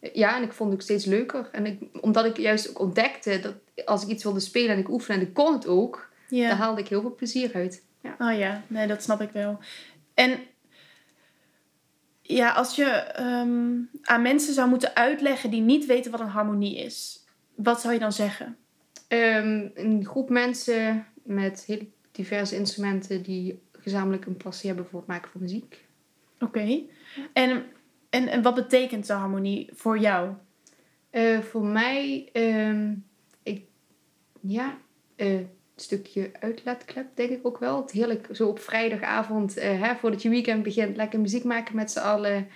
eh, 0.00 0.11
ja, 0.14 0.37
en 0.37 0.43
ik 0.43 0.52
vond 0.52 0.70
het 0.70 0.79
ook 0.79 0.84
steeds 0.84 1.05
leuker. 1.05 1.49
En 1.52 1.67
ik, 1.67 1.82
omdat 2.00 2.25
ik 2.25 2.37
juist 2.37 2.69
ook 2.70 2.79
ontdekte 2.79 3.41
dat 3.41 3.55
als 3.86 4.03
ik 4.03 4.08
iets 4.08 4.24
wilde 4.24 4.41
spelen 4.41 4.70
en 4.70 4.79
ik 4.79 4.89
oefende 4.89 5.20
en 5.20 5.27
ik 5.27 5.34
kon 5.34 5.53
het 5.53 5.67
ook, 5.67 6.10
daar 6.29 6.39
Ja. 6.39 6.55
haalde 6.55 6.81
ik 6.81 6.89
heel 6.89 7.01
veel 7.01 7.15
plezier 7.15 7.51
uit. 7.55 7.84
Oh 8.19 8.39
ja, 8.39 8.62
nee, 8.67 8.86
dat 8.86 9.03
snap 9.03 9.20
ik 9.20 9.31
wel. 9.31 9.58
En 10.17 10.39
ja, 12.23 12.53
als 12.53 12.77
je 12.77 12.85
ehm, 12.85 13.79
aan 14.03 14.23
mensen 14.23 14.55
zou 14.55 14.69
moeten 14.69 14.94
uitleggen 14.96 15.51
die 15.51 15.61
niet 15.61 15.87
weten 15.87 16.11
wat 16.11 16.20
een 16.20 16.27
harmonie 16.27 16.77
is, 16.77 17.25
wat 17.55 17.81
zou 17.81 17.94
je 17.94 18.01
dan 18.01 18.13
zeggen? 18.13 18.56
Ehm, 19.08 19.69
een 19.75 20.05
groep 20.05 20.29
mensen 20.31 21.06
met 21.23 21.65
heel 21.67 21.89
diverse 22.13 22.56
instrumenten 22.56 23.23
die 23.23 23.63
gezamenlijk 23.73 24.27
een 24.27 24.37
passie 24.37 24.69
hebben 24.69 24.87
voor 24.87 24.99
het 24.99 25.08
maken 25.08 25.31
van 25.31 25.41
muziek. 25.41 25.85
Oké. 26.41 26.81
En, 27.32 27.65
en, 28.11 28.29
en 28.29 28.43
wat 28.43 28.55
betekent 28.55 29.06
de 29.06 29.13
harmonie 29.13 29.70
voor 29.75 29.99
jou? 29.99 30.35
Eh, 31.11 31.41
voor 31.41 31.65
mij, 31.65 32.29
ehm, 32.32 32.94
ik, 33.43 33.65
ja, 34.41 34.79
eh, 35.17 35.35
een 35.35 35.56
stukje 35.77 36.31
uitlaatklep 36.41 37.06
denk 37.15 37.31
ik 37.31 37.47
ook 37.47 37.59
wel. 37.59 37.81
Het 37.81 37.91
heerlijk 37.91 38.29
zo 38.33 38.49
op 38.49 38.59
vrijdagavond, 38.59 39.56
eh, 39.56 39.83
hè, 39.83 39.95
voordat 39.97 40.23
je 40.23 40.29
weekend 40.29 40.63
begint, 40.63 40.97
lekker 40.97 41.21
muziek 41.21 41.45
maken 41.45 41.77
met 41.77 41.91
z'n 41.91 41.99
allen. 41.99 42.49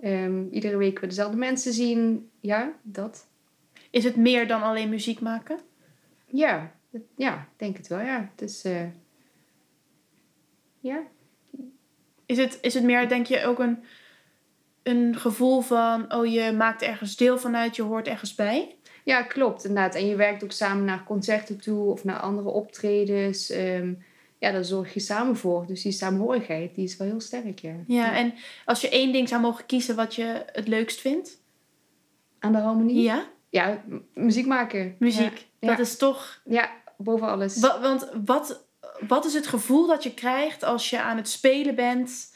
Ehm, 0.00 0.46
iedere 0.50 0.76
week 0.76 0.98
weer 0.98 1.08
dezelfde 1.08 1.36
mensen 1.36 1.72
zien. 1.72 2.30
Ja, 2.40 2.72
dat. 2.82 3.26
Is 3.90 4.04
het 4.04 4.16
meer 4.16 4.46
dan 4.46 4.62
alleen 4.62 4.88
muziek 4.88 5.20
maken? 5.20 5.58
Ja, 6.26 6.72
het- 6.90 7.02
ja, 7.16 7.34
ik 7.34 7.58
denk 7.58 7.76
het 7.76 7.86
wel, 7.88 8.00
ja. 8.00 8.30
Het 8.36 8.48
is, 8.50 8.64
eh, 8.64 8.86
ja, 10.80 11.02
Is 12.26 12.38
het, 12.38 12.58
is 12.60 12.74
het 12.74 12.84
meer, 12.84 13.08
denk 13.08 13.26
je, 13.26 13.44
ook 13.44 13.58
een, 13.58 13.78
een 14.82 15.16
gevoel 15.16 15.60
van, 15.60 16.14
oh, 16.14 16.26
je 16.26 16.52
maakt 16.52 16.82
ergens 16.82 17.16
deel 17.16 17.38
van 17.38 17.56
uit, 17.56 17.76
je 17.76 17.82
hoort 17.82 18.06
ergens 18.08 18.34
bij? 18.34 18.76
Ja, 19.06 19.22
klopt, 19.22 19.64
inderdaad. 19.64 19.94
En 19.94 20.06
je 20.06 20.16
werkt 20.16 20.44
ook 20.44 20.52
samen 20.52 20.84
naar 20.84 21.04
concerten 21.04 21.60
toe 21.60 21.90
of 21.90 22.04
naar 22.04 22.20
andere 22.20 22.48
optredens. 22.48 23.50
Ehm, 23.50 23.92
ja, 24.38 24.50
daar 24.50 24.64
zorg 24.64 24.94
je 24.94 25.00
samen 25.00 25.36
voor. 25.36 25.66
Dus 25.66 25.82
die 25.82 25.92
saamhorigheid, 25.92 26.74
die 26.74 26.84
is 26.84 26.96
wel 26.96 27.06
heel 27.06 27.20
sterk, 27.20 27.58
ja. 27.58 27.74
Ja, 27.86 28.14
en 28.16 28.34
als 28.64 28.80
je 28.80 28.88
één 28.88 29.12
ding 29.12 29.28
zou 29.28 29.40
mogen 29.40 29.66
kiezen 29.66 29.96
wat 29.96 30.14
je 30.14 30.44
het 30.52 30.68
leukst 30.68 31.00
vindt? 31.00 31.40
Aan 32.38 32.52
de 32.52 32.58
harmonie? 32.58 33.02
Ja, 33.02 33.26
Ja, 33.50 33.82
muziek 34.14 34.46
maken. 34.46 34.96
muziek. 34.98 35.46
Ja. 35.58 35.68
Dat 35.68 35.78
is 35.78 35.96
toch... 35.96 36.40
Ja, 36.44 36.70
boven 36.96 37.28
alles. 37.28 37.60
Wa- 37.60 37.80
want 37.80 38.10
wat, 38.24 38.64
wat 39.08 39.24
is 39.24 39.34
het 39.34 39.46
gevoel 39.46 39.86
dat 39.86 40.02
je 40.02 40.14
krijgt 40.14 40.62
als 40.64 40.90
je 40.90 41.00
aan 41.00 41.16
het 41.16 41.28
spelen 41.28 41.74
bent? 41.74 42.34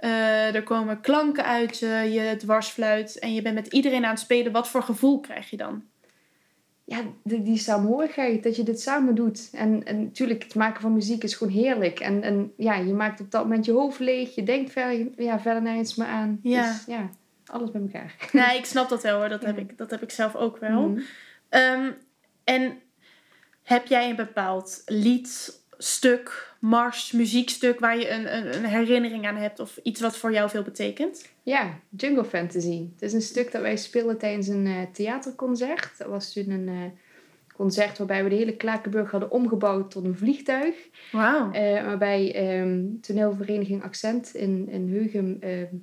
Eh, 0.00 0.54
er 0.54 0.62
komen 0.62 1.00
klanken 1.00 1.44
uit 1.44 1.78
je 1.78 2.34
dwarsfluit 2.38 3.18
en 3.18 3.34
je 3.34 3.42
bent 3.42 3.54
met 3.54 3.66
iedereen 3.66 4.04
aan 4.04 4.10
het 4.10 4.20
spelen. 4.20 4.52
Wat 4.52 4.68
voor 4.68 4.82
gevoel 4.82 5.20
krijg 5.20 5.50
je 5.50 5.56
dan? 5.56 5.82
ja, 6.90 7.00
die, 7.24 7.42
die 7.42 7.58
samenhorigheid, 7.58 8.42
dat 8.42 8.56
je 8.56 8.62
dit 8.62 8.80
samen 8.80 9.14
doet. 9.14 9.50
En, 9.52 9.84
en 9.84 10.02
natuurlijk, 10.02 10.42
het 10.42 10.54
maken 10.54 10.80
van 10.80 10.92
muziek 10.92 11.24
is 11.24 11.34
gewoon 11.34 11.52
heerlijk. 11.52 12.00
En, 12.00 12.22
en 12.22 12.52
ja, 12.56 12.74
je 12.74 12.92
maakt 12.92 13.20
op 13.20 13.30
dat 13.30 13.42
moment 13.42 13.64
je 13.64 13.72
hoofd 13.72 13.98
leeg. 13.98 14.34
Je 14.34 14.42
denkt 14.42 14.72
verder, 14.72 15.06
ja, 15.16 15.40
verder 15.40 15.62
nergens 15.62 15.94
meer 15.94 16.06
aan. 16.06 16.38
Ja. 16.42 16.72
Dus 16.72 16.84
ja, 16.86 17.10
alles 17.46 17.70
bij 17.70 17.80
elkaar. 17.80 18.14
Nee, 18.32 18.58
ik 18.58 18.64
snap 18.64 18.88
dat 18.88 19.02
wel 19.02 19.18
hoor. 19.18 19.28
Dat, 19.28 19.44
heb, 19.44 19.58
ik, 19.58 19.78
dat 19.78 19.90
heb 19.90 20.02
ik 20.02 20.10
zelf 20.10 20.36
ook 20.36 20.58
wel. 20.58 20.88
Mhm. 20.88 21.00
Ehm, 21.48 21.90
en 22.44 22.78
heb 23.62 23.86
jij 23.86 24.10
een 24.10 24.16
bepaald 24.16 24.82
lied, 24.86 25.59
stuk, 25.82 26.54
mars, 26.58 27.12
muziekstuk 27.12 27.80
waar 27.80 27.98
je 27.98 28.10
een, 28.10 28.36
een, 28.36 28.54
een 28.54 28.64
herinnering 28.64 29.26
aan 29.26 29.36
hebt 29.36 29.60
of 29.60 29.78
iets 29.82 30.00
wat 30.00 30.16
voor 30.16 30.32
jou 30.32 30.50
veel 30.50 30.62
betekent? 30.62 31.28
Ja, 31.42 31.78
Jungle 31.96 32.24
Fantasy. 32.24 32.88
Het 32.92 33.02
is 33.02 33.12
een 33.12 33.22
stuk 33.22 33.52
dat 33.52 33.62
wij 33.62 33.76
speelden 33.76 34.18
tijdens 34.18 34.48
een 34.48 34.66
eh, 34.66 34.82
theaterconcert. 34.92 35.98
Dat 35.98 36.08
was 36.08 36.32
toen 36.32 36.50
een 36.50 36.68
eh, 36.68 36.74
concert 37.54 37.98
waarbij 37.98 38.22
we 38.22 38.28
de 38.28 38.36
hele 38.36 38.56
Klakenburg 38.56 39.10
hadden 39.10 39.30
omgebouwd 39.30 39.90
tot 39.90 40.04
een 40.04 40.16
vliegtuig. 40.16 40.74
Wauw. 41.12 41.52
Eh, 41.52 41.84
waarbij 41.84 42.34
ehm, 42.34 42.84
toneelvereniging 43.00 43.82
Accent 43.82 44.34
in, 44.34 44.68
in 44.68 44.88
Heugem 44.88 45.36
ehm, 45.40 45.74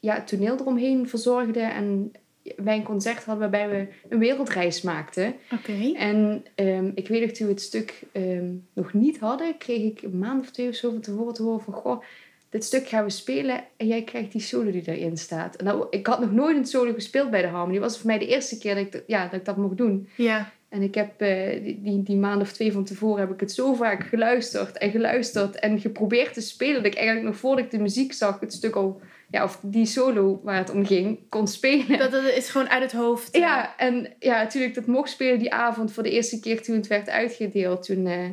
ja, 0.00 0.14
het 0.14 0.26
toneel 0.26 0.58
eromheen 0.58 1.08
verzorgde. 1.08 1.60
En 1.60 2.12
wij 2.56 2.76
een 2.76 2.82
concert 2.82 3.24
hadden 3.24 3.50
waarbij 3.50 3.68
we 3.68 3.86
een 4.08 4.18
wereldreis 4.18 4.82
maakten. 4.82 5.34
Oké. 5.52 5.92
En 5.96 6.44
ehm, 6.54 6.90
ik 6.94 7.08
weet 7.08 7.20
nog, 7.20 7.30
toen 7.30 7.46
we 7.46 7.52
het 7.52 7.62
stuk 7.62 8.02
ehm, 8.12 8.46
nog 8.72 8.92
niet 8.92 9.18
hadden, 9.18 9.58
kreeg 9.58 9.82
ik 9.82 10.02
een 10.02 10.18
maand 10.18 10.40
of 10.40 10.50
twee 10.50 10.68
of 10.68 10.74
zo 10.74 10.90
van 10.90 11.00
tevoren 11.00 11.34
te 11.34 11.42
horen 11.42 11.60
van... 11.64 11.74
Goh, 11.74 12.02
dit 12.50 12.64
stuk 12.64 12.88
gaan 12.88 13.04
we 13.04 13.10
spelen 13.10 13.64
en 13.76 13.86
jij 13.86 14.02
krijgt 14.02 14.32
die 14.32 14.40
solo 14.40 14.70
die 14.70 14.82
erin 14.86 15.16
staat. 15.16 15.56
En 15.56 15.64
nou, 15.64 15.86
ik 15.90 16.06
had 16.06 16.20
nog 16.20 16.32
nooit 16.32 16.56
een 16.56 16.66
solo 16.66 16.92
gespeeld 16.92 17.30
bij 17.30 17.42
de 17.42 17.48
Harmony. 17.48 17.72
Het 17.74 17.82
was 17.82 17.98
voor 17.98 18.06
mij 18.06 18.18
de 18.18 18.26
eerste 18.26 18.58
keer 18.58 18.74
dat 18.74 18.84
ik, 18.84 18.92
dat- 18.92 19.02
ja, 19.06 19.24
dat, 19.24 19.32
ik 19.40 19.44
dat 19.44 19.56
mocht 19.56 19.76
doen. 19.76 20.08
Ja. 20.16 20.52
En 20.68 20.82
ik 20.82 20.94
heb 20.94 21.20
eh, 21.20 21.62
die, 21.62 21.82
die, 21.82 22.02
die 22.02 22.16
maand 22.16 22.42
of 22.42 22.52
twee 22.52 22.72
van 22.72 22.84
tevoren 22.84 23.20
heb 23.20 23.32
ik 23.32 23.40
het 23.40 23.52
zo 23.52 23.74
vaak 23.74 24.04
geluisterd 24.06 24.78
en 24.78 24.90
geluisterd 24.90 25.58
en 25.58 25.80
geprobeerd 25.80 26.34
te 26.34 26.40
spelen. 26.40 26.74
Dat 26.74 26.92
ik 26.92 26.94
eigenlijk 26.94 27.26
nog 27.26 27.36
voordat 27.36 27.64
ik 27.64 27.70
de 27.70 27.78
muziek 27.78 28.12
zag, 28.12 28.40
het 28.40 28.52
stuk 28.52 28.74
al, 28.74 29.00
ja, 29.34 29.44
of 29.44 29.58
die 29.62 29.86
solo 29.86 30.40
waar 30.42 30.56
het 30.56 30.70
om 30.70 30.86
ging, 30.86 31.18
kon 31.28 31.48
spelen. 31.48 31.98
Dat, 31.98 32.10
dat 32.10 32.24
is 32.24 32.48
gewoon 32.48 32.68
uit 32.68 32.82
het 32.82 32.92
hoofd. 32.92 33.30
eh. 33.30 33.40
Ja, 33.40 33.76
en 33.76 34.14
ja, 34.18 34.42
natuurlijk 34.42 34.74
dat 34.74 34.86
mocht 34.86 35.10
spelen 35.10 35.38
die 35.38 35.52
avond 35.52 35.92
voor 35.92 36.02
de 36.02 36.10
eerste 36.10 36.40
keer 36.40 36.62
toen 36.62 36.76
het 36.76 36.86
werd 36.86 37.08
uitgedeeld. 37.08 37.82
Toen, 37.82 38.06
eh, 38.06 38.28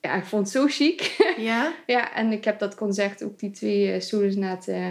ja, 0.00 0.14
ik 0.14 0.24
vond 0.24 0.42
het 0.42 0.52
zo 0.52 0.66
chic. 0.66 1.16
Ja? 1.36 1.72
ja, 1.86 2.14
en 2.14 2.32
ik 2.32 2.44
heb 2.44 2.58
dat 2.58 2.74
concert 2.74 3.22
ook 3.24 3.38
die 3.38 3.50
twee 3.50 3.92
eh, 3.92 4.00
solos 4.00 4.34
na 4.36 4.50
het, 4.50 4.68
eh, 4.68 4.86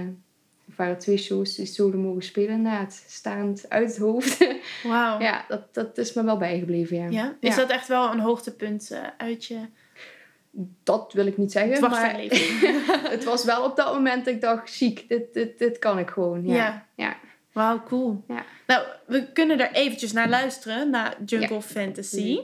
of 0.68 0.76
waren 0.76 0.98
twee 0.98 1.18
shows 1.18 1.56
die 1.56 1.66
solo 1.66 1.98
mogen 1.98 2.24
spelen 2.24 2.62
na 2.62 2.80
het 2.80 3.04
staand 3.08 3.66
uit 3.70 3.88
het 3.88 3.98
hoofd. 3.98 4.38
Wauw. 4.84 5.20
ja, 5.22 5.46
dat, 5.48 5.74
dat 5.74 5.98
is 5.98 6.14
me 6.14 6.24
wel 6.24 6.38
bijgebleven, 6.38 6.98
ja. 6.98 7.10
Ja? 7.10 7.36
Is 7.40 7.56
dat 7.56 7.70
echt 7.70 7.88
wel 7.88 8.12
een 8.12 8.20
hoogtepunt 8.20 8.92
eh, 8.92 9.00
uit 9.18 9.46
je 9.46 9.60
Dat 10.84 11.14
wil 11.14 11.26
ik 11.26 11.38
niet 11.38 11.52
zeggen, 11.52 11.90
maar 11.90 12.16
het 13.16 13.24
was 13.24 13.44
wel 13.44 13.64
op 13.64 13.76
dat 13.76 13.94
moment 13.94 14.26
dat 14.26 14.34
ik 14.34 14.42
dacht, 14.42 14.76
chic, 14.76 15.10
dit, 15.10 15.34
dit, 15.34 15.60
dit 15.60 15.80
kan 15.80 16.00
ik 16.00 16.10
gewoon. 16.10 16.46
Ja. 16.46 16.56
Ja. 16.56 16.86
ja. 16.96 17.18
Wauw, 17.52 17.84
cool. 17.84 18.24
Ja. 18.28 18.44
Nou, 18.68 18.86
we 19.06 19.32
kunnen 19.32 19.60
er 19.60 19.72
eventjes 19.72 20.12
naar 20.12 20.30
luisteren, 20.30 20.90
naar 20.90 21.16
Jungle 21.26 21.56
Ja. 21.56 21.62
Fantasy. 21.62 22.40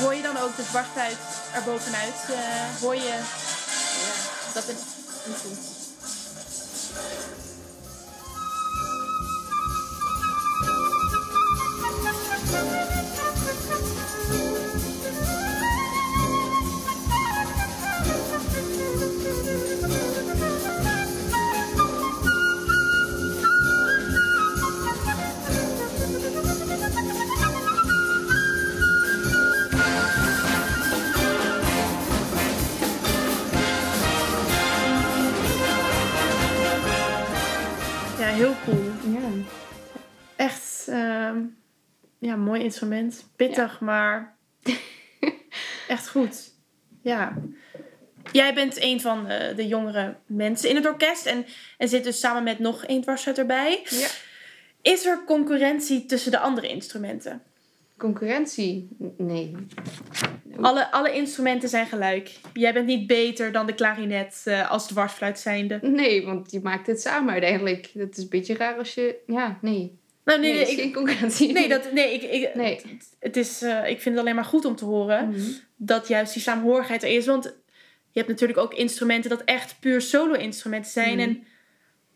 Hoor 0.00 0.14
je 0.14 0.22
dan 0.22 0.36
ook 0.36 0.56
de 0.56 0.62
dwarsfluit 0.62 1.18
erbovenuit? 1.54 2.28
eh 2.30 2.80
hoor 2.80 2.94
je 2.94 3.20
dat 4.54 4.66
het 4.66 4.84
niet 5.26 5.36
goed? 5.36 5.83
Heel 38.34 38.54
cool. 38.64 39.12
ja. 39.12 39.20
Echt, 40.36 40.84
ehm, 40.88 41.38
ja, 42.18 42.36
mooi 42.36 42.62
instrument. 42.62 43.24
Pittig, 43.36 43.80
maar 43.80 44.36
echt 45.88 46.08
goed. 46.08 46.52
Ja. 47.02 47.36
Jij 48.32 48.54
bent 48.54 48.82
een 48.82 49.00
van 49.00 49.26
de, 49.26 49.52
de 49.56 49.66
jongere 49.66 50.16
mensen 50.26 50.68
in 50.68 50.76
het 50.76 50.86
orkest 50.86 51.26
en, 51.26 51.46
en 51.78 51.88
zit 51.88 52.04
dus 52.04 52.20
samen 52.20 52.42
met 52.42 52.58
nog 52.58 52.84
één 52.84 53.02
dwarsfluit 53.02 53.38
erbij. 53.38 53.82
Ja. 53.88 54.08
Is 54.82 55.06
er 55.06 55.24
concurrentie 55.24 56.06
tussen 56.06 56.30
de 56.30 56.38
andere 56.38 56.68
instrumenten? 56.68 57.42
Concurrentie? 57.98 58.88
Nee. 59.16 59.54
Alle, 60.60 60.90
alle 60.92 61.12
instrumenten 61.14 61.68
zijn 61.68 61.86
gelijk. 61.86 62.30
Jij 62.52 62.72
bent 62.72 62.86
niet 62.86 63.06
beter 63.06 63.52
dan 63.52 63.66
de 63.66 63.74
klarinet 63.74 64.42
eh, 64.44 64.70
als 64.70 64.86
dwarsfluit 64.86 65.38
zijnde. 65.38 65.78
Nee, 65.82 66.24
want 66.26 66.50
je 66.50 66.60
maakt 66.62 66.86
het 66.86 67.00
samen 67.00 67.32
uiteindelijk. 67.32 67.90
Dat 67.94 68.16
is 68.16 68.22
een 68.22 68.28
beetje 68.28 68.54
raar 68.56 68.78
als 68.78 68.94
je... 68.94 69.16
Ja, 69.26 69.58
nee. 69.60 69.98
Nou, 70.24 70.40
Nee, 70.40 70.60
ik, 70.60 70.78
geen 70.80 70.92
concurrentie. 70.92 71.52
nee, 71.52 71.68
dat, 71.68 71.92
nee, 71.92 72.14
ik, 72.14 72.22
ik, 72.22 72.54
Nee. 72.54 72.80
Het 73.20 73.36
is, 73.36 73.62
eh, 73.62 73.78
ik 73.90 74.00
vind 74.00 74.14
het 74.14 74.18
alleen 74.18 74.34
maar 74.34 74.44
goed 74.44 74.64
om 74.64 74.76
te 74.76 74.84
horen 74.84 75.28
Mhm. 75.28 75.40
dat 75.76 76.08
juist 76.08 76.32
die 76.32 76.42
saamhorigheid 76.42 77.02
er 77.02 77.08
is. 77.16 77.26
Want 77.26 77.44
je 78.10 78.18
hebt 78.20 78.28
natuurlijk 78.28 78.58
ook 78.58 78.74
instrumenten 78.74 79.30
dat 79.30 79.42
echt 79.44 79.76
puur 79.80 80.00
solo-instrumenten 80.00 80.90
zijn. 80.90 81.12
Mhm. 81.18 81.20
En 81.20 81.44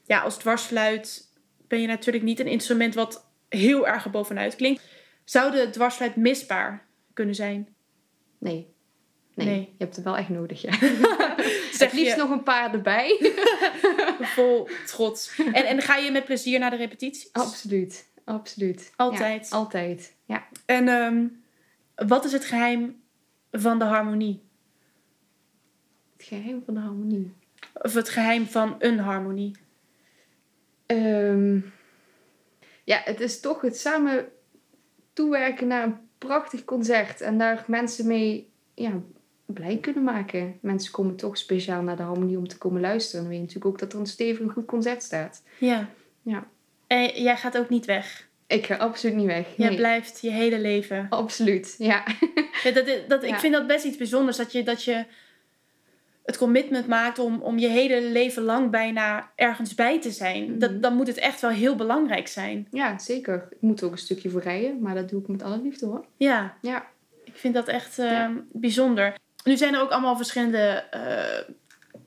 ja, 0.06 0.20
als 0.20 0.38
dwarsfluit 0.38 1.28
ben 1.68 1.80
je 1.80 1.86
natuurlijk 1.86 2.24
niet 2.24 2.40
een 2.40 2.46
instrument 2.46 2.94
wat 2.94 3.26
heel 3.48 3.86
erg 3.88 4.04
er 4.04 4.10
bovenuit 4.10 4.56
klinkt. 4.56 4.82
Zou 5.28 5.52
de 5.52 5.70
dwarsfluit 5.70 6.16
misbaar 6.16 6.86
kunnen 7.12 7.34
zijn? 7.34 7.74
Nee. 8.38 8.74
Nee. 9.34 9.46
Nee. 9.46 9.60
Je 9.60 9.84
hebt 9.84 9.96
het 9.96 10.04
wel 10.04 10.16
echt 10.16 10.28
nodig, 10.28 10.62
ja. 10.62 10.72
Zeg 11.80 11.92
liefst 11.92 12.14
je 12.14 12.20
nog 12.20 12.30
een 12.30 12.42
paar 12.42 12.74
erbij. 12.74 13.34
vol 14.34 14.68
trots. 14.86 15.38
En, 15.38 15.66
en 15.66 15.82
ga 15.82 15.96
je 15.96 16.10
met 16.10 16.24
plezier 16.24 16.58
naar 16.58 16.70
de 16.70 16.76
repetities? 16.76 17.32
absoluut. 17.32 18.10
Absoluut. 18.24 18.92
Altijd. 18.96 19.48
Ja, 19.50 19.56
altijd. 19.56 20.14
Ja. 20.24 20.46
En 20.66 20.88
ehm, 20.88 21.26
wat 22.08 22.24
is 22.24 22.32
het 22.32 22.44
geheim 22.44 23.02
van 23.50 23.78
de 23.78 23.84
harmonie? 23.84 24.42
Het 26.16 26.26
geheim 26.26 26.62
van 26.64 26.74
de 26.74 26.80
harmonie. 26.80 27.32
Of 27.72 27.94
het 27.94 28.08
geheim 28.08 28.46
van 28.46 28.76
een 28.78 28.98
harmonie? 28.98 29.56
Ehm, 30.86 31.60
ja, 32.84 33.00
het 33.04 33.20
is 33.20 33.40
toch 33.40 33.60
het 33.60 33.78
samen 33.78 34.28
toewerken 35.22 35.66
naar 35.66 35.84
een 35.84 35.96
prachtig 36.18 36.64
concert. 36.64 37.20
En 37.20 37.38
daar 37.38 37.64
mensen 37.66 38.06
mee 38.06 38.50
ja, 38.74 38.92
blij 39.46 39.76
kunnen 39.76 40.04
maken. 40.04 40.58
Mensen 40.60 40.92
komen 40.92 41.16
toch 41.16 41.36
speciaal 41.38 41.82
naar 41.82 41.96
de 41.96 42.02
harmonie 42.02 42.38
om 42.38 42.48
te 42.48 42.58
komen 42.58 42.80
luisteren. 42.80 43.24
En 43.24 43.30
dan 43.30 43.38
weet 43.38 43.38
je 43.38 43.46
natuurlijk 43.54 43.74
ook 43.74 43.78
dat 43.80 43.92
er 43.92 43.98
een 44.00 44.06
stevig 44.16 44.52
goed 44.52 44.66
concert 44.66 45.02
staat. 45.02 45.42
Ja. 45.58 45.88
Ja. 46.22 46.46
En 46.86 47.22
jij 47.22 47.36
gaat 47.36 47.58
ook 47.58 47.68
niet 47.68 47.84
weg. 47.84 48.28
Ik 48.46 48.66
ga 48.66 48.76
absoluut 48.76 49.16
niet 49.16 49.26
weg. 49.26 49.46
Jij 49.56 49.68
Nee, 49.68 49.76
blijft 49.76 50.20
je 50.20 50.30
hele 50.30 50.58
leven. 50.60 51.06
absoluut. 51.10 51.74
Ja. 51.78 52.02
Ja, 52.62 52.70
dat, 52.70 52.86
dat, 53.08 53.22
Ik 53.28 53.28
Ja. 53.28 53.38
vind 53.38 53.52
dat 53.52 53.66
best 53.66 53.84
iets 53.84 53.96
bijzonders. 53.96 54.36
Dat 54.36 54.52
je, 54.52 54.62
dat 54.62 54.84
je 54.84 55.04
het 56.28 56.38
commitment 56.38 56.86
maakt 56.86 57.18
om, 57.18 57.40
om 57.42 57.58
je 57.58 57.68
hele 57.68 58.02
leven 58.02 58.42
lang 58.42 58.70
bijna 58.70 59.30
ergens 59.34 59.74
bij 59.74 60.00
te 60.00 60.10
zijn. 60.10 60.44
Mhm. 60.50 60.58
Dat, 60.58 60.82
dan 60.82 60.94
moet 60.94 61.06
het 61.06 61.16
echt 61.16 61.40
wel 61.40 61.50
heel 61.50 61.76
belangrijk 61.76 62.28
zijn. 62.28 62.66
ja, 62.70 62.98
zeker. 62.98 63.46
Ik 63.50 63.60
moet 63.60 63.80
er 63.80 63.86
ook 63.86 63.92
een 63.92 63.98
stukje 63.98 64.30
voor 64.30 64.42
rijden. 64.42 64.80
Maar 64.80 64.94
dat 64.94 65.08
doe 65.08 65.20
ik 65.20 65.28
met 65.28 65.42
alle 65.42 65.60
liefde 65.62 65.86
hoor. 65.86 66.04
Ja, 66.16 66.56
Ja. 66.62 66.86
ik 67.24 67.36
vind 67.36 67.54
dat 67.54 67.68
echt 67.68 67.98
eh, 67.98 68.10
Ja. 68.10 68.32
bijzonder. 68.52 69.14
Nu 69.44 69.56
zijn 69.56 69.74
er 69.74 69.80
ook 69.80 69.90
allemaal 69.90 70.16
verschillende 70.16 70.84
eh, 70.90 71.54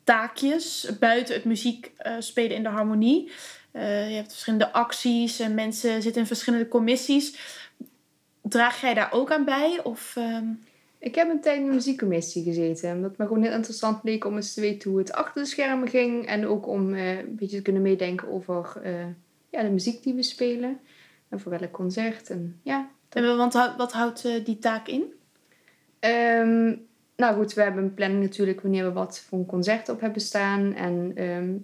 taakjes 0.03 0.89
buiten 0.99 1.35
het 1.35 1.45
muziek 1.45 1.91
eh, 1.97 2.13
spelen 2.19 2.55
in 2.55 2.63
de 2.63 2.69
harmonie. 2.69 3.31
Eh, 3.71 4.09
je 4.09 4.15
hebt 4.15 4.31
verschillende 4.31 4.71
acties 4.71 5.39
en 5.39 5.53
mensen 5.53 6.01
zitten 6.01 6.21
in 6.21 6.27
verschillende 6.27 6.67
commissies. 6.67 7.37
Draag 8.41 8.81
jij 8.81 8.93
daar 8.93 9.11
ook 9.11 9.31
aan 9.31 9.45
bij? 9.45 9.79
Of, 9.83 10.13
ehm, 10.17 10.45
Ik 11.01 11.15
heb 11.15 11.29
een 11.29 11.41
tijd 11.41 11.59
in 11.59 11.65
de 11.65 11.71
muziekcommissie 11.71 12.43
gezeten. 12.43 12.95
Omdat 12.95 13.09
het 13.09 13.19
me 13.19 13.27
gewoon 13.27 13.43
heel 13.43 13.53
interessant 13.53 14.03
leek 14.03 14.25
om 14.25 14.35
eens 14.35 14.53
te 14.53 14.61
weten 14.61 14.89
hoe 14.89 14.99
het 14.99 15.11
achter 15.11 15.41
de 15.41 15.47
schermen 15.47 15.87
ging. 15.87 16.25
En 16.25 16.47
ook 16.47 16.67
om 16.67 16.93
eh, 16.93 17.17
een 17.17 17.35
beetje 17.35 17.57
te 17.57 17.61
kunnen 17.61 17.81
meedenken 17.81 18.27
over 18.27 18.81
eh, 18.83 19.05
ja, 19.49 19.63
de 19.63 19.69
muziek 19.69 20.03
die 20.03 20.13
we 20.13 20.23
spelen. 20.23 20.79
En 21.29 21.39
voor 21.39 21.51
welk 21.51 21.71
concert. 21.71 22.29
En, 22.29 22.59
ja. 22.63 22.91
en 23.09 23.37
wat, 23.37 23.53
hou- 23.53 23.77
wat 23.77 23.91
houdt 23.91 24.25
eh, 24.25 24.45
die 24.45 24.59
taak 24.59 24.87
in? 24.87 25.13
Ehm, 25.99 26.75
nou 27.15 27.35
goed, 27.35 27.53
we 27.53 27.61
hebben 27.61 27.83
een 27.83 27.93
planning 27.93 28.21
natuurlijk 28.21 28.61
wanneer 28.61 28.83
we 28.83 28.91
wat 28.91 29.19
voor 29.19 29.39
een 29.39 29.45
concert 29.45 29.89
op 29.89 30.01
hebben 30.01 30.21
staan. 30.21 30.73
En 30.73 31.11
ehm, 31.15 31.55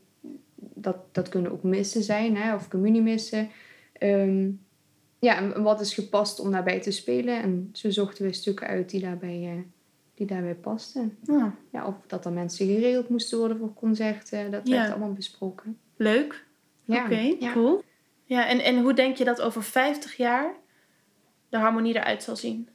dat, 0.56 0.98
dat 1.12 1.30
kunnen 1.30 1.52
ook 1.52 1.64
missen 1.64 2.04
zijn, 2.04 2.38
hè, 2.38 2.56
of 2.56 2.68
communiemissen. 2.68 3.50
Ehm 3.94 4.50
ja, 5.20 5.38
en 5.38 5.64
wat 5.64 5.82
is 5.82 5.94
gepast 5.94 6.40
om 6.40 6.52
daarbij 6.52 6.80
te 6.82 6.92
spelen. 6.92 7.42
En 7.42 7.70
zo 7.74 7.90
zochten 7.90 8.26
we 8.26 8.34
stukken 8.34 8.68
uit 8.68 8.90
die 8.90 9.02
daarbij, 9.02 9.44
eh, 9.44 9.62
die 10.14 10.28
daarbij 10.28 10.56
pasten. 10.56 11.18
Ah, 11.26 11.46
Ja, 11.72 11.88
of 11.88 11.96
dat 12.08 12.26
er 12.26 12.32
mensen 12.32 12.68
geregeld 12.68 13.10
moesten 13.10 13.38
worden 13.38 13.58
voor 13.58 13.74
concerten. 13.74 14.52
Dat 14.52 14.68
Ja. 14.68 14.76
werd 14.78 14.90
allemaal 14.90 15.14
besproken. 15.14 15.78
leuk. 15.96 16.46
Ja, 16.86 17.04
Oké, 17.06 17.36
ja. 17.40 17.54
cool. 17.54 17.84
Ja, 18.26 18.48
en, 18.48 18.60
en 18.60 18.82
hoe 18.82 18.94
denk 18.94 19.18
je 19.18 19.24
dat 19.26 19.42
over 19.42 19.64
50 19.64 20.18
jaar 20.18 20.54
de 21.50 21.58
harmonie 21.58 21.96
eruit 21.96 22.24
zal 22.24 22.36
zien? 22.36 22.68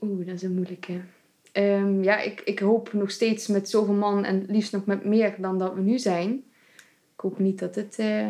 Oeh, 0.00 0.26
dat 0.26 0.34
is 0.34 0.42
een 0.42 0.54
moeilijke. 0.54 1.00
Ehm, 1.52 2.02
ja, 2.02 2.18
ik, 2.20 2.40
ik 2.40 2.58
hoop 2.58 2.92
nog 2.92 3.10
steeds 3.10 3.46
met 3.46 3.68
zoveel 3.70 3.94
man 3.94 4.24
en 4.24 4.44
liefst 4.48 4.72
nog 4.72 4.86
met 4.86 5.04
meer 5.04 5.34
dan 5.40 5.58
dat 5.58 5.74
we 5.74 5.80
nu 5.80 5.98
zijn. 5.98 6.32
Ik 7.14 7.20
hoop 7.20 7.38
niet 7.38 7.58
dat 7.58 7.74
het 7.74 7.98
eh, 7.98 8.26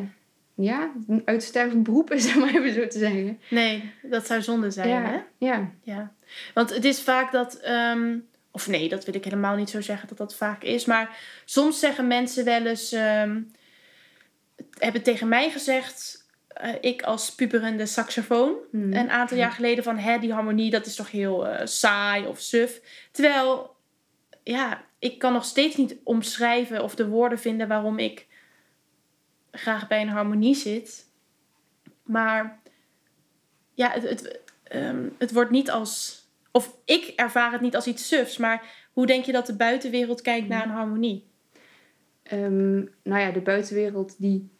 ja, 0.61 0.93
een 1.09 1.23
uitstervend 1.25 1.83
beroep 1.83 2.13
is, 2.15 2.35
om 2.35 2.41
maar 2.41 2.55
even 2.55 2.73
zo 2.73 2.87
te 2.87 2.99
zeggen. 2.99 3.41
Nee, 3.51 3.93
dat 4.03 4.27
zou 4.27 4.43
zonde 4.43 4.71
zijn, 4.71 4.89
hè? 4.89 5.13
ja, 5.13 5.27
ja. 5.39 5.71
Ja. 5.83 6.13
Want 6.55 6.75
het 6.75 6.85
is 6.85 7.03
vaak 7.03 7.33
dat... 7.33 7.55
ehm, 7.55 8.17
of 8.51 8.69
nee, 8.69 8.89
dat 8.89 9.05
wil 9.05 9.15
ik 9.15 9.25
helemaal 9.25 9.57
niet 9.57 9.71
zo 9.71 9.81
zeggen 9.81 10.09
dat 10.09 10.19
dat 10.19 10.35
vaak 10.35 10.63
is. 10.63 10.85
Maar 10.85 11.17
soms 11.45 11.79
zeggen 11.79 12.07
mensen 12.07 12.45
wel 12.45 12.67
eens... 12.67 12.93
ehm, 12.93 13.41
hebben 14.79 15.03
tegen 15.03 15.29
mij 15.29 15.51
gezegd... 15.51 16.27
eh, 16.49 16.71
ik 16.81 17.03
als 17.03 17.35
puberende 17.35 17.87
saxofoon... 17.87 18.55
Hmm. 18.71 18.93
een 18.93 19.11
aantal 19.11 19.37
jaar 19.37 19.53
geleden 19.53 19.85
van... 19.85 19.99
Hè, 19.99 20.19
die 20.19 20.33
harmonie, 20.33 20.71
dat 20.71 20.87
is 20.87 20.95
toch 20.95 21.11
heel 21.11 21.47
eh, 21.47 21.67
saai 21.67 22.27
of 22.27 22.41
suf. 22.41 22.81
Terwijl... 23.11 23.77
Ja, 24.43 24.85
ik 24.99 25.19
kan 25.19 25.33
nog 25.33 25.45
steeds 25.45 25.77
niet 25.77 25.97
omschrijven... 26.05 26.83
of 26.83 26.95
de 26.95 27.09
woorden 27.09 27.39
vinden 27.39 27.69
waarom 27.69 27.99
ik... 27.99 28.27
graag 29.59 29.89
bij 29.89 30.01
een 30.01 30.09
harmonie 30.09 30.55
zit. 30.55 31.07
Maar... 32.03 32.61
Ja, 33.75 33.91
het, 33.91 34.03
het, 34.03 34.41
ehm, 34.63 35.09
het 35.19 35.33
wordt 35.33 35.51
niet 35.51 35.71
als... 35.71 36.23
Of 36.53 36.77
ik 36.85 37.13
ervaar 37.17 37.53
het 37.53 37.61
niet 37.61 37.77
als 37.77 37.87
iets 37.87 38.09
sufs. 38.09 38.37
Maar 38.37 38.89
hoe 38.93 39.07
denk 39.07 39.25
je 39.25 39.33
dat 39.33 39.47
de 39.47 39.57
buitenwereld 39.57 40.21
kijkt 40.21 40.49
naar 40.49 40.63
een 40.63 40.71
harmonie? 40.71 41.27
Ehm, 42.23 42.77
nou 43.03 43.21
ja, 43.21 43.31
de 43.31 43.41
buitenwereld 43.41 44.15
die 44.19 44.51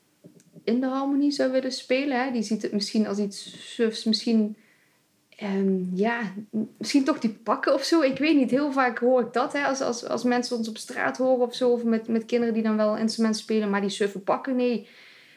in 0.65 0.81
de 0.81 0.87
harmonie 0.87 1.31
zou 1.31 1.53
willen 1.53 1.73
spelen, 1.73 2.25
hè, 2.25 2.33
die 2.33 2.43
ziet 2.43 2.63
het 2.63 2.73
misschien 2.73 3.07
als 3.07 3.19
iets 3.19 3.75
sufs. 3.75 4.05
Misschien, 4.05 4.57
ehm, 5.39 5.97
ja, 5.97 6.21
misschien 6.79 7.05
toch 7.05 7.19
die 7.19 7.31
pakken 7.31 7.75
of 7.75 7.83
zo. 7.83 8.01
Ik 8.01 8.19
weet 8.19 8.37
niet, 8.37 8.51
heel 8.51 8.73
vaak 8.73 8.99
hoor 8.99 9.21
ik 9.21 9.33
dat. 9.33 9.53
Hè, 9.53 9.65
als, 9.65 9.81
als, 9.81 10.09
als 10.09 10.23
mensen 10.25 10.57
ons 10.57 10.69
op 10.69 10.77
straat 10.77 11.17
horen 11.17 11.47
of 11.47 11.55
zo. 11.55 11.71
Of 11.71 11.85
met, 11.85 12.09
met 12.09 12.25
kinderen 12.25 12.55
die 12.55 12.63
dan 12.63 12.77
wel 12.77 12.97
instrumenten 12.97 13.41
spelen, 13.41 13.71
maar 13.71 13.81
die 13.81 13.91
suffe 13.91 14.19
pakken. 14.19 14.57
Nee, 14.57 14.89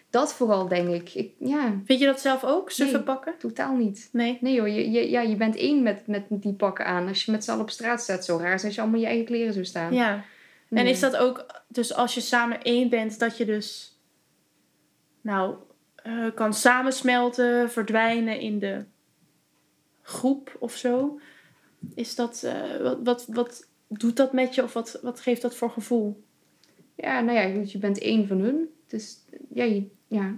dat 0.10 0.34
vooral 0.34 0.68
denk 0.68 0.88
ik. 0.90 1.14
ik 1.14 1.32
ja, 1.40 1.74
Vind 1.86 2.00
je 2.00 2.06
dat 2.06 2.22
zelf 2.22 2.44
ook? 2.44 2.72
Suffen 2.72 2.96
Nee. 2.96 3.06
pakken? 3.06 3.34
totaal 3.38 3.76
niet. 3.76 4.10
Nee. 4.12 4.38
Nee 4.42 4.54
joh, 4.54 4.68
je, 4.68 4.92
je, 4.92 5.10
ja, 5.10 5.22
je 5.22 5.36
bent 5.36 5.56
één 5.56 5.84
met, 5.84 6.08
met 6.08 6.24
die 6.30 6.54
pakken 6.54 6.86
aan. 6.86 7.08
Als 7.08 7.26
je 7.26 7.32
met 7.32 7.44
z'n 7.44 7.52
allen 7.52 7.64
op 7.64 7.70
straat 7.70 8.02
staat, 8.02 8.26
zo 8.26 8.38
raar 8.38 8.54
is 8.54 8.64
als 8.64 8.76
je 8.76 8.82
allemaal 8.82 9.00
je 9.00 9.06
eigen 9.06 9.26
kleren 9.26 9.54
zou 9.54 9.66
staan. 9.66 9.94
Ja. 9.94 10.24
En 10.70 10.88
is 10.88 11.00
dat 11.00 11.18
ook, 11.18 11.46
dus 11.68 11.94
als 11.94 12.14
je 12.14 12.22
samen 12.22 12.62
één 12.62 12.90
bent, 12.90 13.20
dat 13.20 13.38
je 13.38 13.46
dus, 13.46 13.98
nou, 15.22 15.56
eh, 15.96 16.26
kan 16.36 16.54
samensmelten, 16.54 17.72
verdwijnen 17.72 18.40
in 18.40 18.60
de 18.60 18.86
groep 20.12 20.56
of 20.60 20.76
zo? 20.76 21.20
Is 21.96 22.16
dat, 22.16 22.44
eh, 22.44 22.94
wat, 23.04 23.04
wat, 23.04 23.26
wat 23.28 23.68
doet 23.88 24.16
dat 24.18 24.34
met 24.34 24.56
je 24.56 24.64
of 24.64 24.74
wat, 24.74 25.00
wat 25.02 25.20
geeft 25.20 25.42
dat 25.42 25.56
voor 25.56 25.70
gevoel? 25.70 26.24
Ja, 26.96 27.20
nou 27.22 27.38
ja, 27.38 27.62
je 27.66 27.78
bent 27.78 28.00
één 28.00 28.28
van 28.28 28.40
hun. 28.40 28.70
Dus 28.88 29.18
ja, 29.54 29.64
je, 29.64 29.88
ja, 30.08 30.36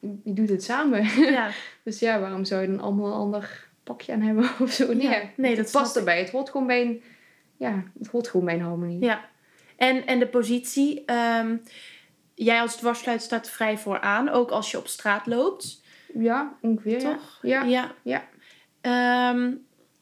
je 0.00 0.32
doet 0.32 0.48
het 0.48 0.62
samen. 0.64 1.04
Ja, 1.32 1.50
Dus 1.84 1.98
ja, 1.98 2.20
waarom 2.20 2.44
zou 2.44 2.62
je 2.62 2.68
dan 2.68 2.80
allemaal 2.80 3.06
een 3.06 3.12
ander 3.12 3.68
pakje 3.82 4.12
aan 4.12 4.20
hebben 4.20 4.50
of 4.60 4.70
zo? 4.72 4.92
Nee, 4.94 5.08
Ja, 5.08 5.22
nee, 5.36 5.56
dat 5.56 5.64
het 5.64 5.72
past 5.74 5.90
ik. 5.92 5.98
erbij. 5.98 6.18
Het 6.18 6.30
hoort 6.30 6.50
gewoon 6.50 6.66
bij 6.66 6.82
een, 6.82 7.02
ja, 7.56 7.84
het 7.98 8.06
hoort 8.06 8.28
gewoon 8.28 8.46
bij 8.46 8.54
een 8.54 8.60
harmonie. 8.60 9.04
ja. 9.04 9.28
En, 9.76 10.06
en 10.06 10.18
de 10.18 10.28
positie, 10.28 11.04
ehm, 11.04 11.56
jij 12.34 12.60
als 12.60 12.76
dwarsfluit 12.76 13.22
staat 13.22 13.50
vrij 13.50 13.78
vooraan, 13.78 14.28
ook 14.28 14.50
als 14.50 14.70
je 14.70 14.78
op 14.78 14.86
straat 14.86 15.26
loopt, 15.26 15.82
Ja, 16.18 16.56
ongeveer. 16.60 16.98
toch? 16.98 17.38
Ja. 17.42 17.62
Ja. 17.64 17.94
Ja. 18.02 18.24
Ehm, 18.86 19.52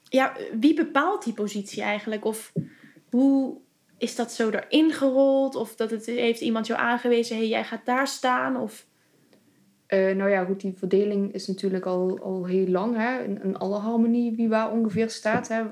ja, 0.02 0.32
wie 0.60 0.74
bepaalt 0.74 1.24
die 1.24 1.32
positie 1.32 1.82
eigenlijk? 1.82 2.24
Of 2.24 2.52
hoe 3.10 3.56
is 3.98 4.16
dat 4.16 4.32
zo 4.32 4.50
erin 4.50 4.92
gerold? 4.92 5.54
Of 5.54 5.76
dat 5.76 5.90
het, 5.90 6.06
heeft 6.06 6.40
iemand 6.40 6.66
jou 6.66 6.80
aangewezen, 6.80 7.36
hey, 7.36 7.48
jij 7.48 7.64
gaat 7.64 7.86
daar 7.86 8.08
staan? 8.08 8.56
Of... 8.56 8.86
Eh, 9.86 10.14
nou 10.14 10.30
ja, 10.30 10.44
goed, 10.44 10.60
die 10.60 10.74
verdeling 10.76 11.32
is 11.34 11.46
natuurlijk 11.46 11.86
al, 11.86 12.18
al 12.22 12.44
heel 12.44 12.66
lang. 12.66 12.96
Hè? 12.96 13.22
In, 13.22 13.42
in 13.42 13.56
alle 13.56 13.78
harmonie 13.78 14.32
wie 14.36 14.48
waar 14.48 14.72
ongeveer 14.72 15.10
staat. 15.10 15.48
Hè? 15.48 15.62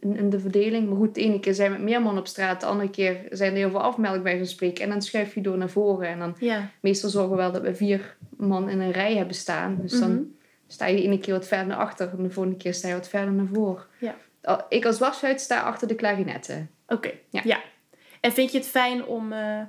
In, 0.00 0.16
in 0.16 0.30
de 0.30 0.40
verdeling. 0.40 0.88
Maar 0.88 0.96
goed, 0.98 1.14
de 1.14 1.20
ene 1.20 1.40
keer 1.40 1.54
zijn 1.54 1.70
we 1.70 1.76
met 1.76 1.86
meer 1.86 2.02
man 2.02 2.18
op 2.18 2.26
straat. 2.26 2.60
De 2.60 2.66
andere 2.66 2.90
keer 2.90 3.26
zijn 3.30 3.50
er 3.52 3.56
heel 3.58 3.70
veel 3.70 3.82
afmelk 3.82 4.22
bij 4.22 4.36
zo'n 4.36 4.46
spreken. 4.46 4.84
En 4.84 4.90
dan 4.90 5.02
schuif 5.02 5.34
je 5.34 5.40
door 5.40 5.58
naar 5.58 5.70
voren. 5.70 6.08
En 6.08 6.18
dan 6.18 6.34
Ja, 6.38 6.70
meestal 6.80 7.10
zorgen 7.10 7.30
we 7.30 7.36
wel 7.36 7.52
dat 7.52 7.62
we 7.62 7.74
vier 7.74 8.16
man 8.36 8.68
in 8.68 8.80
een 8.80 8.92
rij 8.92 9.16
hebben 9.16 9.34
staan. 9.36 9.78
Dus 9.82 9.92
Mhm. 9.92 10.00
dan 10.00 10.30
sta 10.66 10.86
je 10.86 10.96
de 10.96 11.02
ene 11.02 11.18
keer 11.18 11.34
wat 11.34 11.46
verder 11.46 11.66
naar 11.66 11.76
achter. 11.76 12.10
En 12.16 12.22
de 12.22 12.30
volgende 12.30 12.58
keer 12.58 12.74
sta 12.74 12.88
je 12.88 12.94
wat 12.94 13.08
verder 13.08 13.32
naar 13.32 13.48
voren. 13.52 13.84
Ja. 14.00 14.16
Ik 14.68 14.84
als 14.84 14.96
dwarsfluit 14.96 15.40
sta 15.40 15.60
achter 15.60 15.88
de 15.88 15.94
klarinetten. 15.94 16.70
oké. 16.86 17.12
Ja. 17.30 17.40
Ja. 17.44 17.60
En 18.20 18.32
vind 18.32 18.52
je 18.52 18.58
het 18.58 18.66
fijn 18.66 19.04
om... 19.04 19.32
eh, 19.32 19.62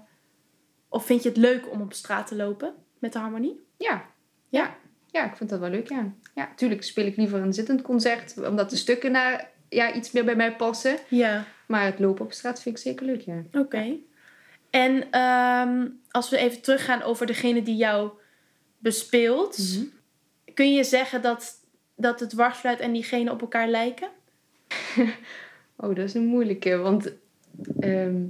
of 0.90 1.06
vind 1.06 1.24
je 1.24 1.30
het 1.30 1.38
leuk 1.38 1.72
om 1.72 1.82
op 1.82 1.94
straat 1.94 2.28
te 2.28 2.36
lopen 2.36 2.74
met 3.00 3.14
de 3.14 3.20
harmonie? 3.20 3.60
Ja. 3.78 3.90
Ja? 3.90 4.06
Ja. 4.50 4.76
Ja, 5.12 5.26
ik 5.30 5.36
vind 5.36 5.50
dat 5.50 5.60
wel 5.60 5.70
leuk, 5.70 5.90
ja. 5.90 6.14
Ja, 6.36 6.46
natuurlijk 6.48 6.84
speel 6.84 7.06
ik 7.06 7.16
liever 7.18 7.42
een 7.42 7.54
zittend 7.54 7.82
concert. 7.82 8.48
Omdat 8.48 8.70
de 8.70 8.76
stukken 8.76 9.12
naar, 9.12 9.50
ja, 9.70 9.94
iets 9.94 10.12
meer 10.12 10.26
bij 10.26 10.36
mij 10.36 10.56
passen. 10.56 10.98
Ja. 11.10 11.46
Maar 11.68 11.86
het 11.86 12.00
lopen 12.00 12.26
op 12.26 12.32
straat 12.32 12.62
vind 12.62 12.76
ik 12.78 12.82
zeker 12.82 13.06
leuk, 13.06 13.22
ja. 13.22 13.44
Oké. 13.52 13.96
En 14.70 15.12
ehm, 15.12 15.88
als 16.12 16.30
we 16.30 16.38
even 16.38 16.62
teruggaan 16.62 17.02
over 17.02 17.26
degene 17.26 17.64
die 17.64 17.76
jou 17.76 18.12
bespeelt... 18.78 19.58
Mhm. 19.58 19.86
Kun 20.58 20.74
je 20.74 20.84
zeggen 20.84 21.22
dat, 21.22 21.54
dat 21.96 22.20
het 22.20 22.30
dwarsfluit 22.30 22.80
en 22.80 22.94
diegene 22.94 23.32
op 23.32 23.42
elkaar 23.42 23.68
lijken? 23.68 24.10
Oh, 25.80 25.96
dat 25.96 25.98
is 26.06 26.14
een 26.14 26.26
moeilijke, 26.26 26.78
want... 26.78 27.14
ehm, 27.80 28.26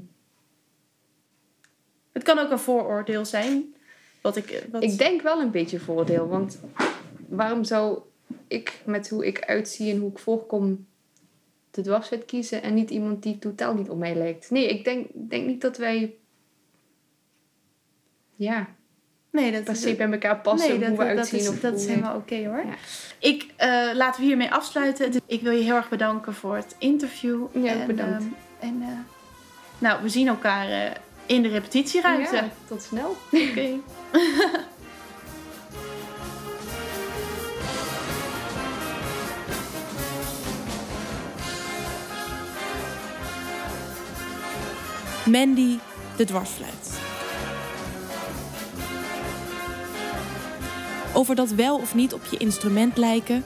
Het 2.12 2.24
kan 2.24 2.40
ook 2.40 2.52
een 2.52 2.60
vooroordeel 2.60 3.26
zijn. 3.26 3.76
Wat 4.22 4.36
ik, 4.36 4.68
wat... 4.72 4.84
ik 4.84 4.98
denk 4.98 5.22
wel 5.22 5.42
een 5.42 5.52
beetje 5.52 5.80
voordeel, 5.80 6.28
want 6.28 6.60
waarom 7.28 7.64
zou 7.64 8.00
ik 8.48 8.82
met 8.86 9.10
hoe 9.10 9.26
ik 9.26 9.42
uitzie 9.46 9.92
en 9.92 10.00
hoe 10.00 10.12
ik 10.12 10.20
voorkom 10.20 10.88
de 11.72 11.82
dwarsfluit 11.82 12.26
kiezen 12.26 12.62
en 12.62 12.74
niet 12.74 12.90
iemand 12.90 13.24
die 13.24 13.40
totaal 13.40 13.74
niet 13.74 13.90
op 13.90 13.98
mij 13.98 14.16
lijkt? 14.16 14.50
Nee, 14.50 14.70
ik 14.70 14.84
denk, 14.84 15.08
denk 15.14 15.48
niet 15.48 15.62
dat 15.62 15.78
wij... 15.78 16.16
Ja, 18.36 18.76
nee, 19.42 19.52
dat 19.52 19.64
per 19.64 19.76
se 19.76 19.96
bij 19.96 20.12
elkaar 20.12 20.38
passen 20.38 20.70
nee, 20.70 20.80
dat, 20.80 20.88
hoe 20.90 20.98
we 20.98 21.06
dat, 21.06 21.18
uitzien. 21.18 21.40
is, 21.40 21.50
of 21.50 21.60
dat 21.60 21.74
is 21.76 21.82
hoe- 21.82 21.90
helemaal 21.90 22.16
oké 22.16 22.36
hoor. 22.46 22.58
Ja. 22.66 22.74
Ik, 23.20 23.46
eh, 23.56 23.70
laten 23.94 24.22
we 24.22 24.28
hiermee 24.28 24.52
afsluiten. 24.52 25.12
Dus 25.12 25.22
Ik 25.26 25.42
wil 25.42 25.52
je 25.52 25.64
heel 25.64 25.76
erg 25.76 25.90
bedanken 25.90 26.34
voor 26.34 26.56
het 26.56 26.76
interview. 26.78 27.46
Ja, 27.52 27.72
en, 27.72 27.88
bedankt. 27.88 28.24
ehm, 28.24 28.24
en, 28.60 28.82
eh, 28.82 28.88
nou, 29.78 30.02
we 30.04 30.10
zien 30.10 30.28
elkaar 30.28 30.70
eh, 30.70 30.92
in 31.26 31.42
de 31.42 31.48
repetitieruimte. 31.50 32.36
Ja, 32.36 32.50
tot 32.68 32.82
snel. 32.82 33.18
Oké. 33.50 33.70
Mandy 45.26 45.80
de 46.18 46.26
dwarsfluit. 46.26 46.77
Over 51.18 51.36
dat 51.36 51.50
wel 51.50 51.78
of 51.78 51.96
niet 51.96 52.14
op 52.14 52.26
je 52.30 52.38
instrument 52.38 52.98
lijken. 52.98 53.44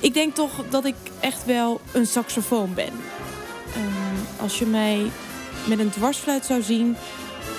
Ik 0.00 0.14
denk 0.14 0.34
toch 0.34 0.50
dat 0.70 0.84
ik 0.84 0.94
echt 1.20 1.44
wel 1.44 1.80
een 1.92 2.06
saxofoon 2.06 2.74
ben. 2.74 2.92
Ehm, 3.74 4.42
als 4.42 4.58
je 4.58 4.66
mij 4.66 5.10
met 5.66 5.78
een 5.78 5.90
dwarsfluit 5.90 6.44
zou 6.44 6.62
zien. 6.62 6.96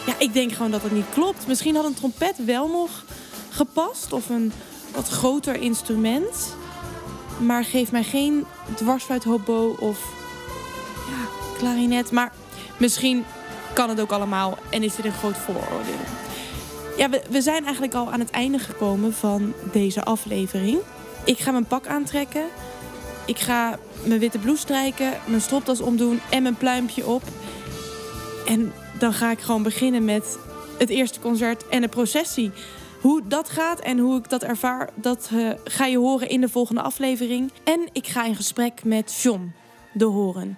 Ja, 0.06 0.14
ik 0.18 0.34
denk 0.34 0.52
gewoon 0.52 0.72
dat 0.72 0.82
het 0.82 0.92
niet 0.92 1.06
klopt. 1.14 1.48
Misschien 1.48 1.76
had 1.76 1.86
een 1.86 1.94
trompet 1.94 2.46
wel 2.46 2.68
nog 2.68 2.90
gepast. 3.50 4.14
Of 4.14 4.30
een 4.30 4.52
wat 4.96 5.10
groter 5.10 5.56
instrument. 5.56 6.56
Maar 7.40 7.66
geef 7.66 7.92
mij 7.92 8.04
geen 8.04 8.46
dwarsfluit 8.76 9.24
hobo 9.24 9.76
of 9.80 10.00
ja, 11.10 11.28
klarinet. 11.58 12.12
Maar 12.12 12.32
misschien 12.78 13.26
kan 13.74 13.90
het 13.90 14.00
ook 14.00 14.12
allemaal 14.12 14.58
en 14.70 14.84
is 14.84 14.96
dit 14.96 15.06
een 15.06 15.14
groot 15.14 15.38
vooroordeel. 15.38 16.00
Ja, 16.98 17.10
we, 17.30 17.42
zijn 17.42 17.64
eigenlijk 17.64 17.94
al 17.94 18.12
aan 18.12 18.20
het 18.20 18.30
einde 18.30 18.60
gekomen 18.60 19.14
van 19.14 19.54
deze 19.72 20.04
aflevering. 20.04 20.80
Ik 21.26 21.40
ga 21.40 21.52
mijn 21.52 21.66
pak 21.66 21.88
aantrekken. 21.88 22.46
Ik 23.26 23.40
ga 23.40 23.80
mijn 24.06 24.20
witte 24.20 24.40
blouse 24.40 24.62
strijken, 24.62 25.14
mijn 25.28 25.42
stropdas 25.42 25.82
omdoen 25.82 26.20
en 26.30 26.44
mijn 26.44 26.58
pluimpje 26.58 27.06
op. 27.06 27.24
En 28.46 28.74
dan 29.00 29.14
ga 29.14 29.32
ik 29.32 29.40
gewoon 29.40 29.64
beginnen 29.64 30.06
met 30.06 30.38
het 30.78 30.90
eerste 30.90 31.20
concert 31.20 31.68
en 31.68 31.82
de 31.82 31.88
processie. 31.88 32.52
Hoe 33.02 33.22
dat 33.28 33.50
gaat 33.50 33.80
en 33.80 33.98
hoe 33.98 34.18
ik 34.18 34.30
dat 34.30 34.44
ervaar, 34.44 34.90
dat 34.96 35.30
eh, 35.34 35.50
ga 35.64 35.86
je 35.86 35.98
horen 35.98 36.30
in 36.30 36.42
de 36.42 36.50
volgende 36.50 36.82
aflevering. 36.82 37.52
En 37.64 37.90
ik 37.92 38.08
ga 38.08 38.26
in 38.26 38.36
gesprek 38.36 38.84
met 38.84 39.22
John 39.22 39.54
de 39.94 40.06
Horen. 40.06 40.58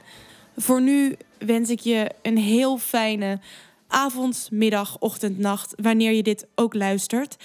Voor 0.58 0.82
nu 0.82 1.16
wens 1.38 1.70
ik 1.70 1.80
je 1.80 2.12
een 2.22 2.38
heel 2.38 2.78
fijne 2.78 3.40
avond, 3.88 4.48
middag, 4.52 5.00
ochtend, 5.00 5.38
nacht, 5.38 5.74
wanneer 5.82 6.12
je 6.12 6.24
dit 6.24 6.48
ook 6.56 6.74
luistert. 6.74 7.36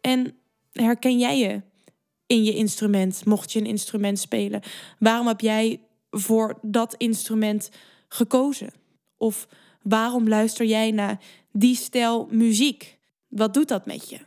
En 0.00 0.34
herken 0.72 1.18
jij 1.18 1.38
je 1.38 1.62
in 2.26 2.44
je 2.44 2.54
instrument, 2.54 3.24
mocht 3.24 3.52
je 3.52 3.58
een 3.58 3.66
instrument 3.66 4.18
spelen? 4.18 4.62
Waarom 4.98 5.26
heb 5.26 5.40
jij 5.40 5.80
voor 6.10 6.58
dat 6.62 6.94
instrument 6.94 7.70
gekozen? 8.08 8.72
Of 9.16 9.48
waarom 9.82 10.28
luister 10.28 10.66
jij 10.66 10.90
naar 10.90 11.20
die 11.52 11.76
stijl 11.76 12.28
muziek? 12.30 12.98
Wat 13.28 13.54
doet 13.54 13.68
dat 13.68 13.86
met 13.86 14.10
je? 14.10 14.18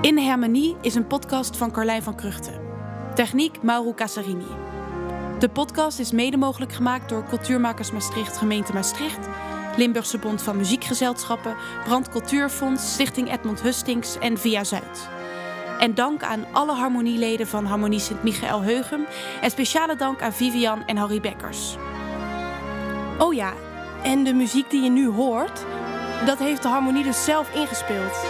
In 0.00 0.18
Harmonie 0.18 0.76
is 0.82 0.94
een 0.94 1.06
podcast 1.06 1.56
van 1.56 1.72
Carlijn 1.72 2.02
van 2.02 2.16
Kruchten. 2.16 2.60
Techniek 3.14 3.62
Mauro 3.62 3.94
Casarini. 3.94 4.65
De 5.38 5.48
podcast 5.48 5.98
is 5.98 6.12
mede 6.12 6.36
mogelijk 6.36 6.72
gemaakt 6.72 7.08
door 7.08 7.24
Cultuurmakers 7.28 7.90
Maastricht, 7.90 8.36
gemeente 8.36 8.72
Maastricht, 8.72 9.28
Limburgse 9.76 10.18
Bond 10.18 10.42
van 10.42 10.56
Muziekgezelschappen, 10.56 11.56
Brand 11.84 12.08
Cultuurfonds, 12.08 12.92
Stichting 12.92 13.32
Edmond 13.32 13.62
Hustings 13.62 14.18
en 14.18 14.38
Via 14.38 14.64
Zuid. 14.64 15.08
En 15.78 15.94
dank 15.94 16.22
aan 16.22 16.44
alle 16.52 16.72
harmonieleden 16.72 17.46
van 17.46 17.64
Harmonie 17.64 17.98
Sint-Michael 17.98 18.62
Heugem 18.62 19.06
en 19.40 19.50
speciale 19.50 19.96
dank 19.96 20.22
aan 20.22 20.32
Vivian 20.32 20.86
en 20.86 20.96
Harry 20.96 21.20
Bekkers. 21.20 21.76
Oh 23.18 23.34
ja, 23.34 23.52
en 24.02 24.24
de 24.24 24.32
muziek 24.32 24.70
die 24.70 24.82
je 24.82 24.90
nu 24.90 25.08
hoort, 25.08 25.64
dat 26.26 26.38
heeft 26.38 26.62
de 26.62 26.68
harmonie 26.68 27.04
dus 27.04 27.24
zelf 27.24 27.54
ingespeeld. 27.54 28.24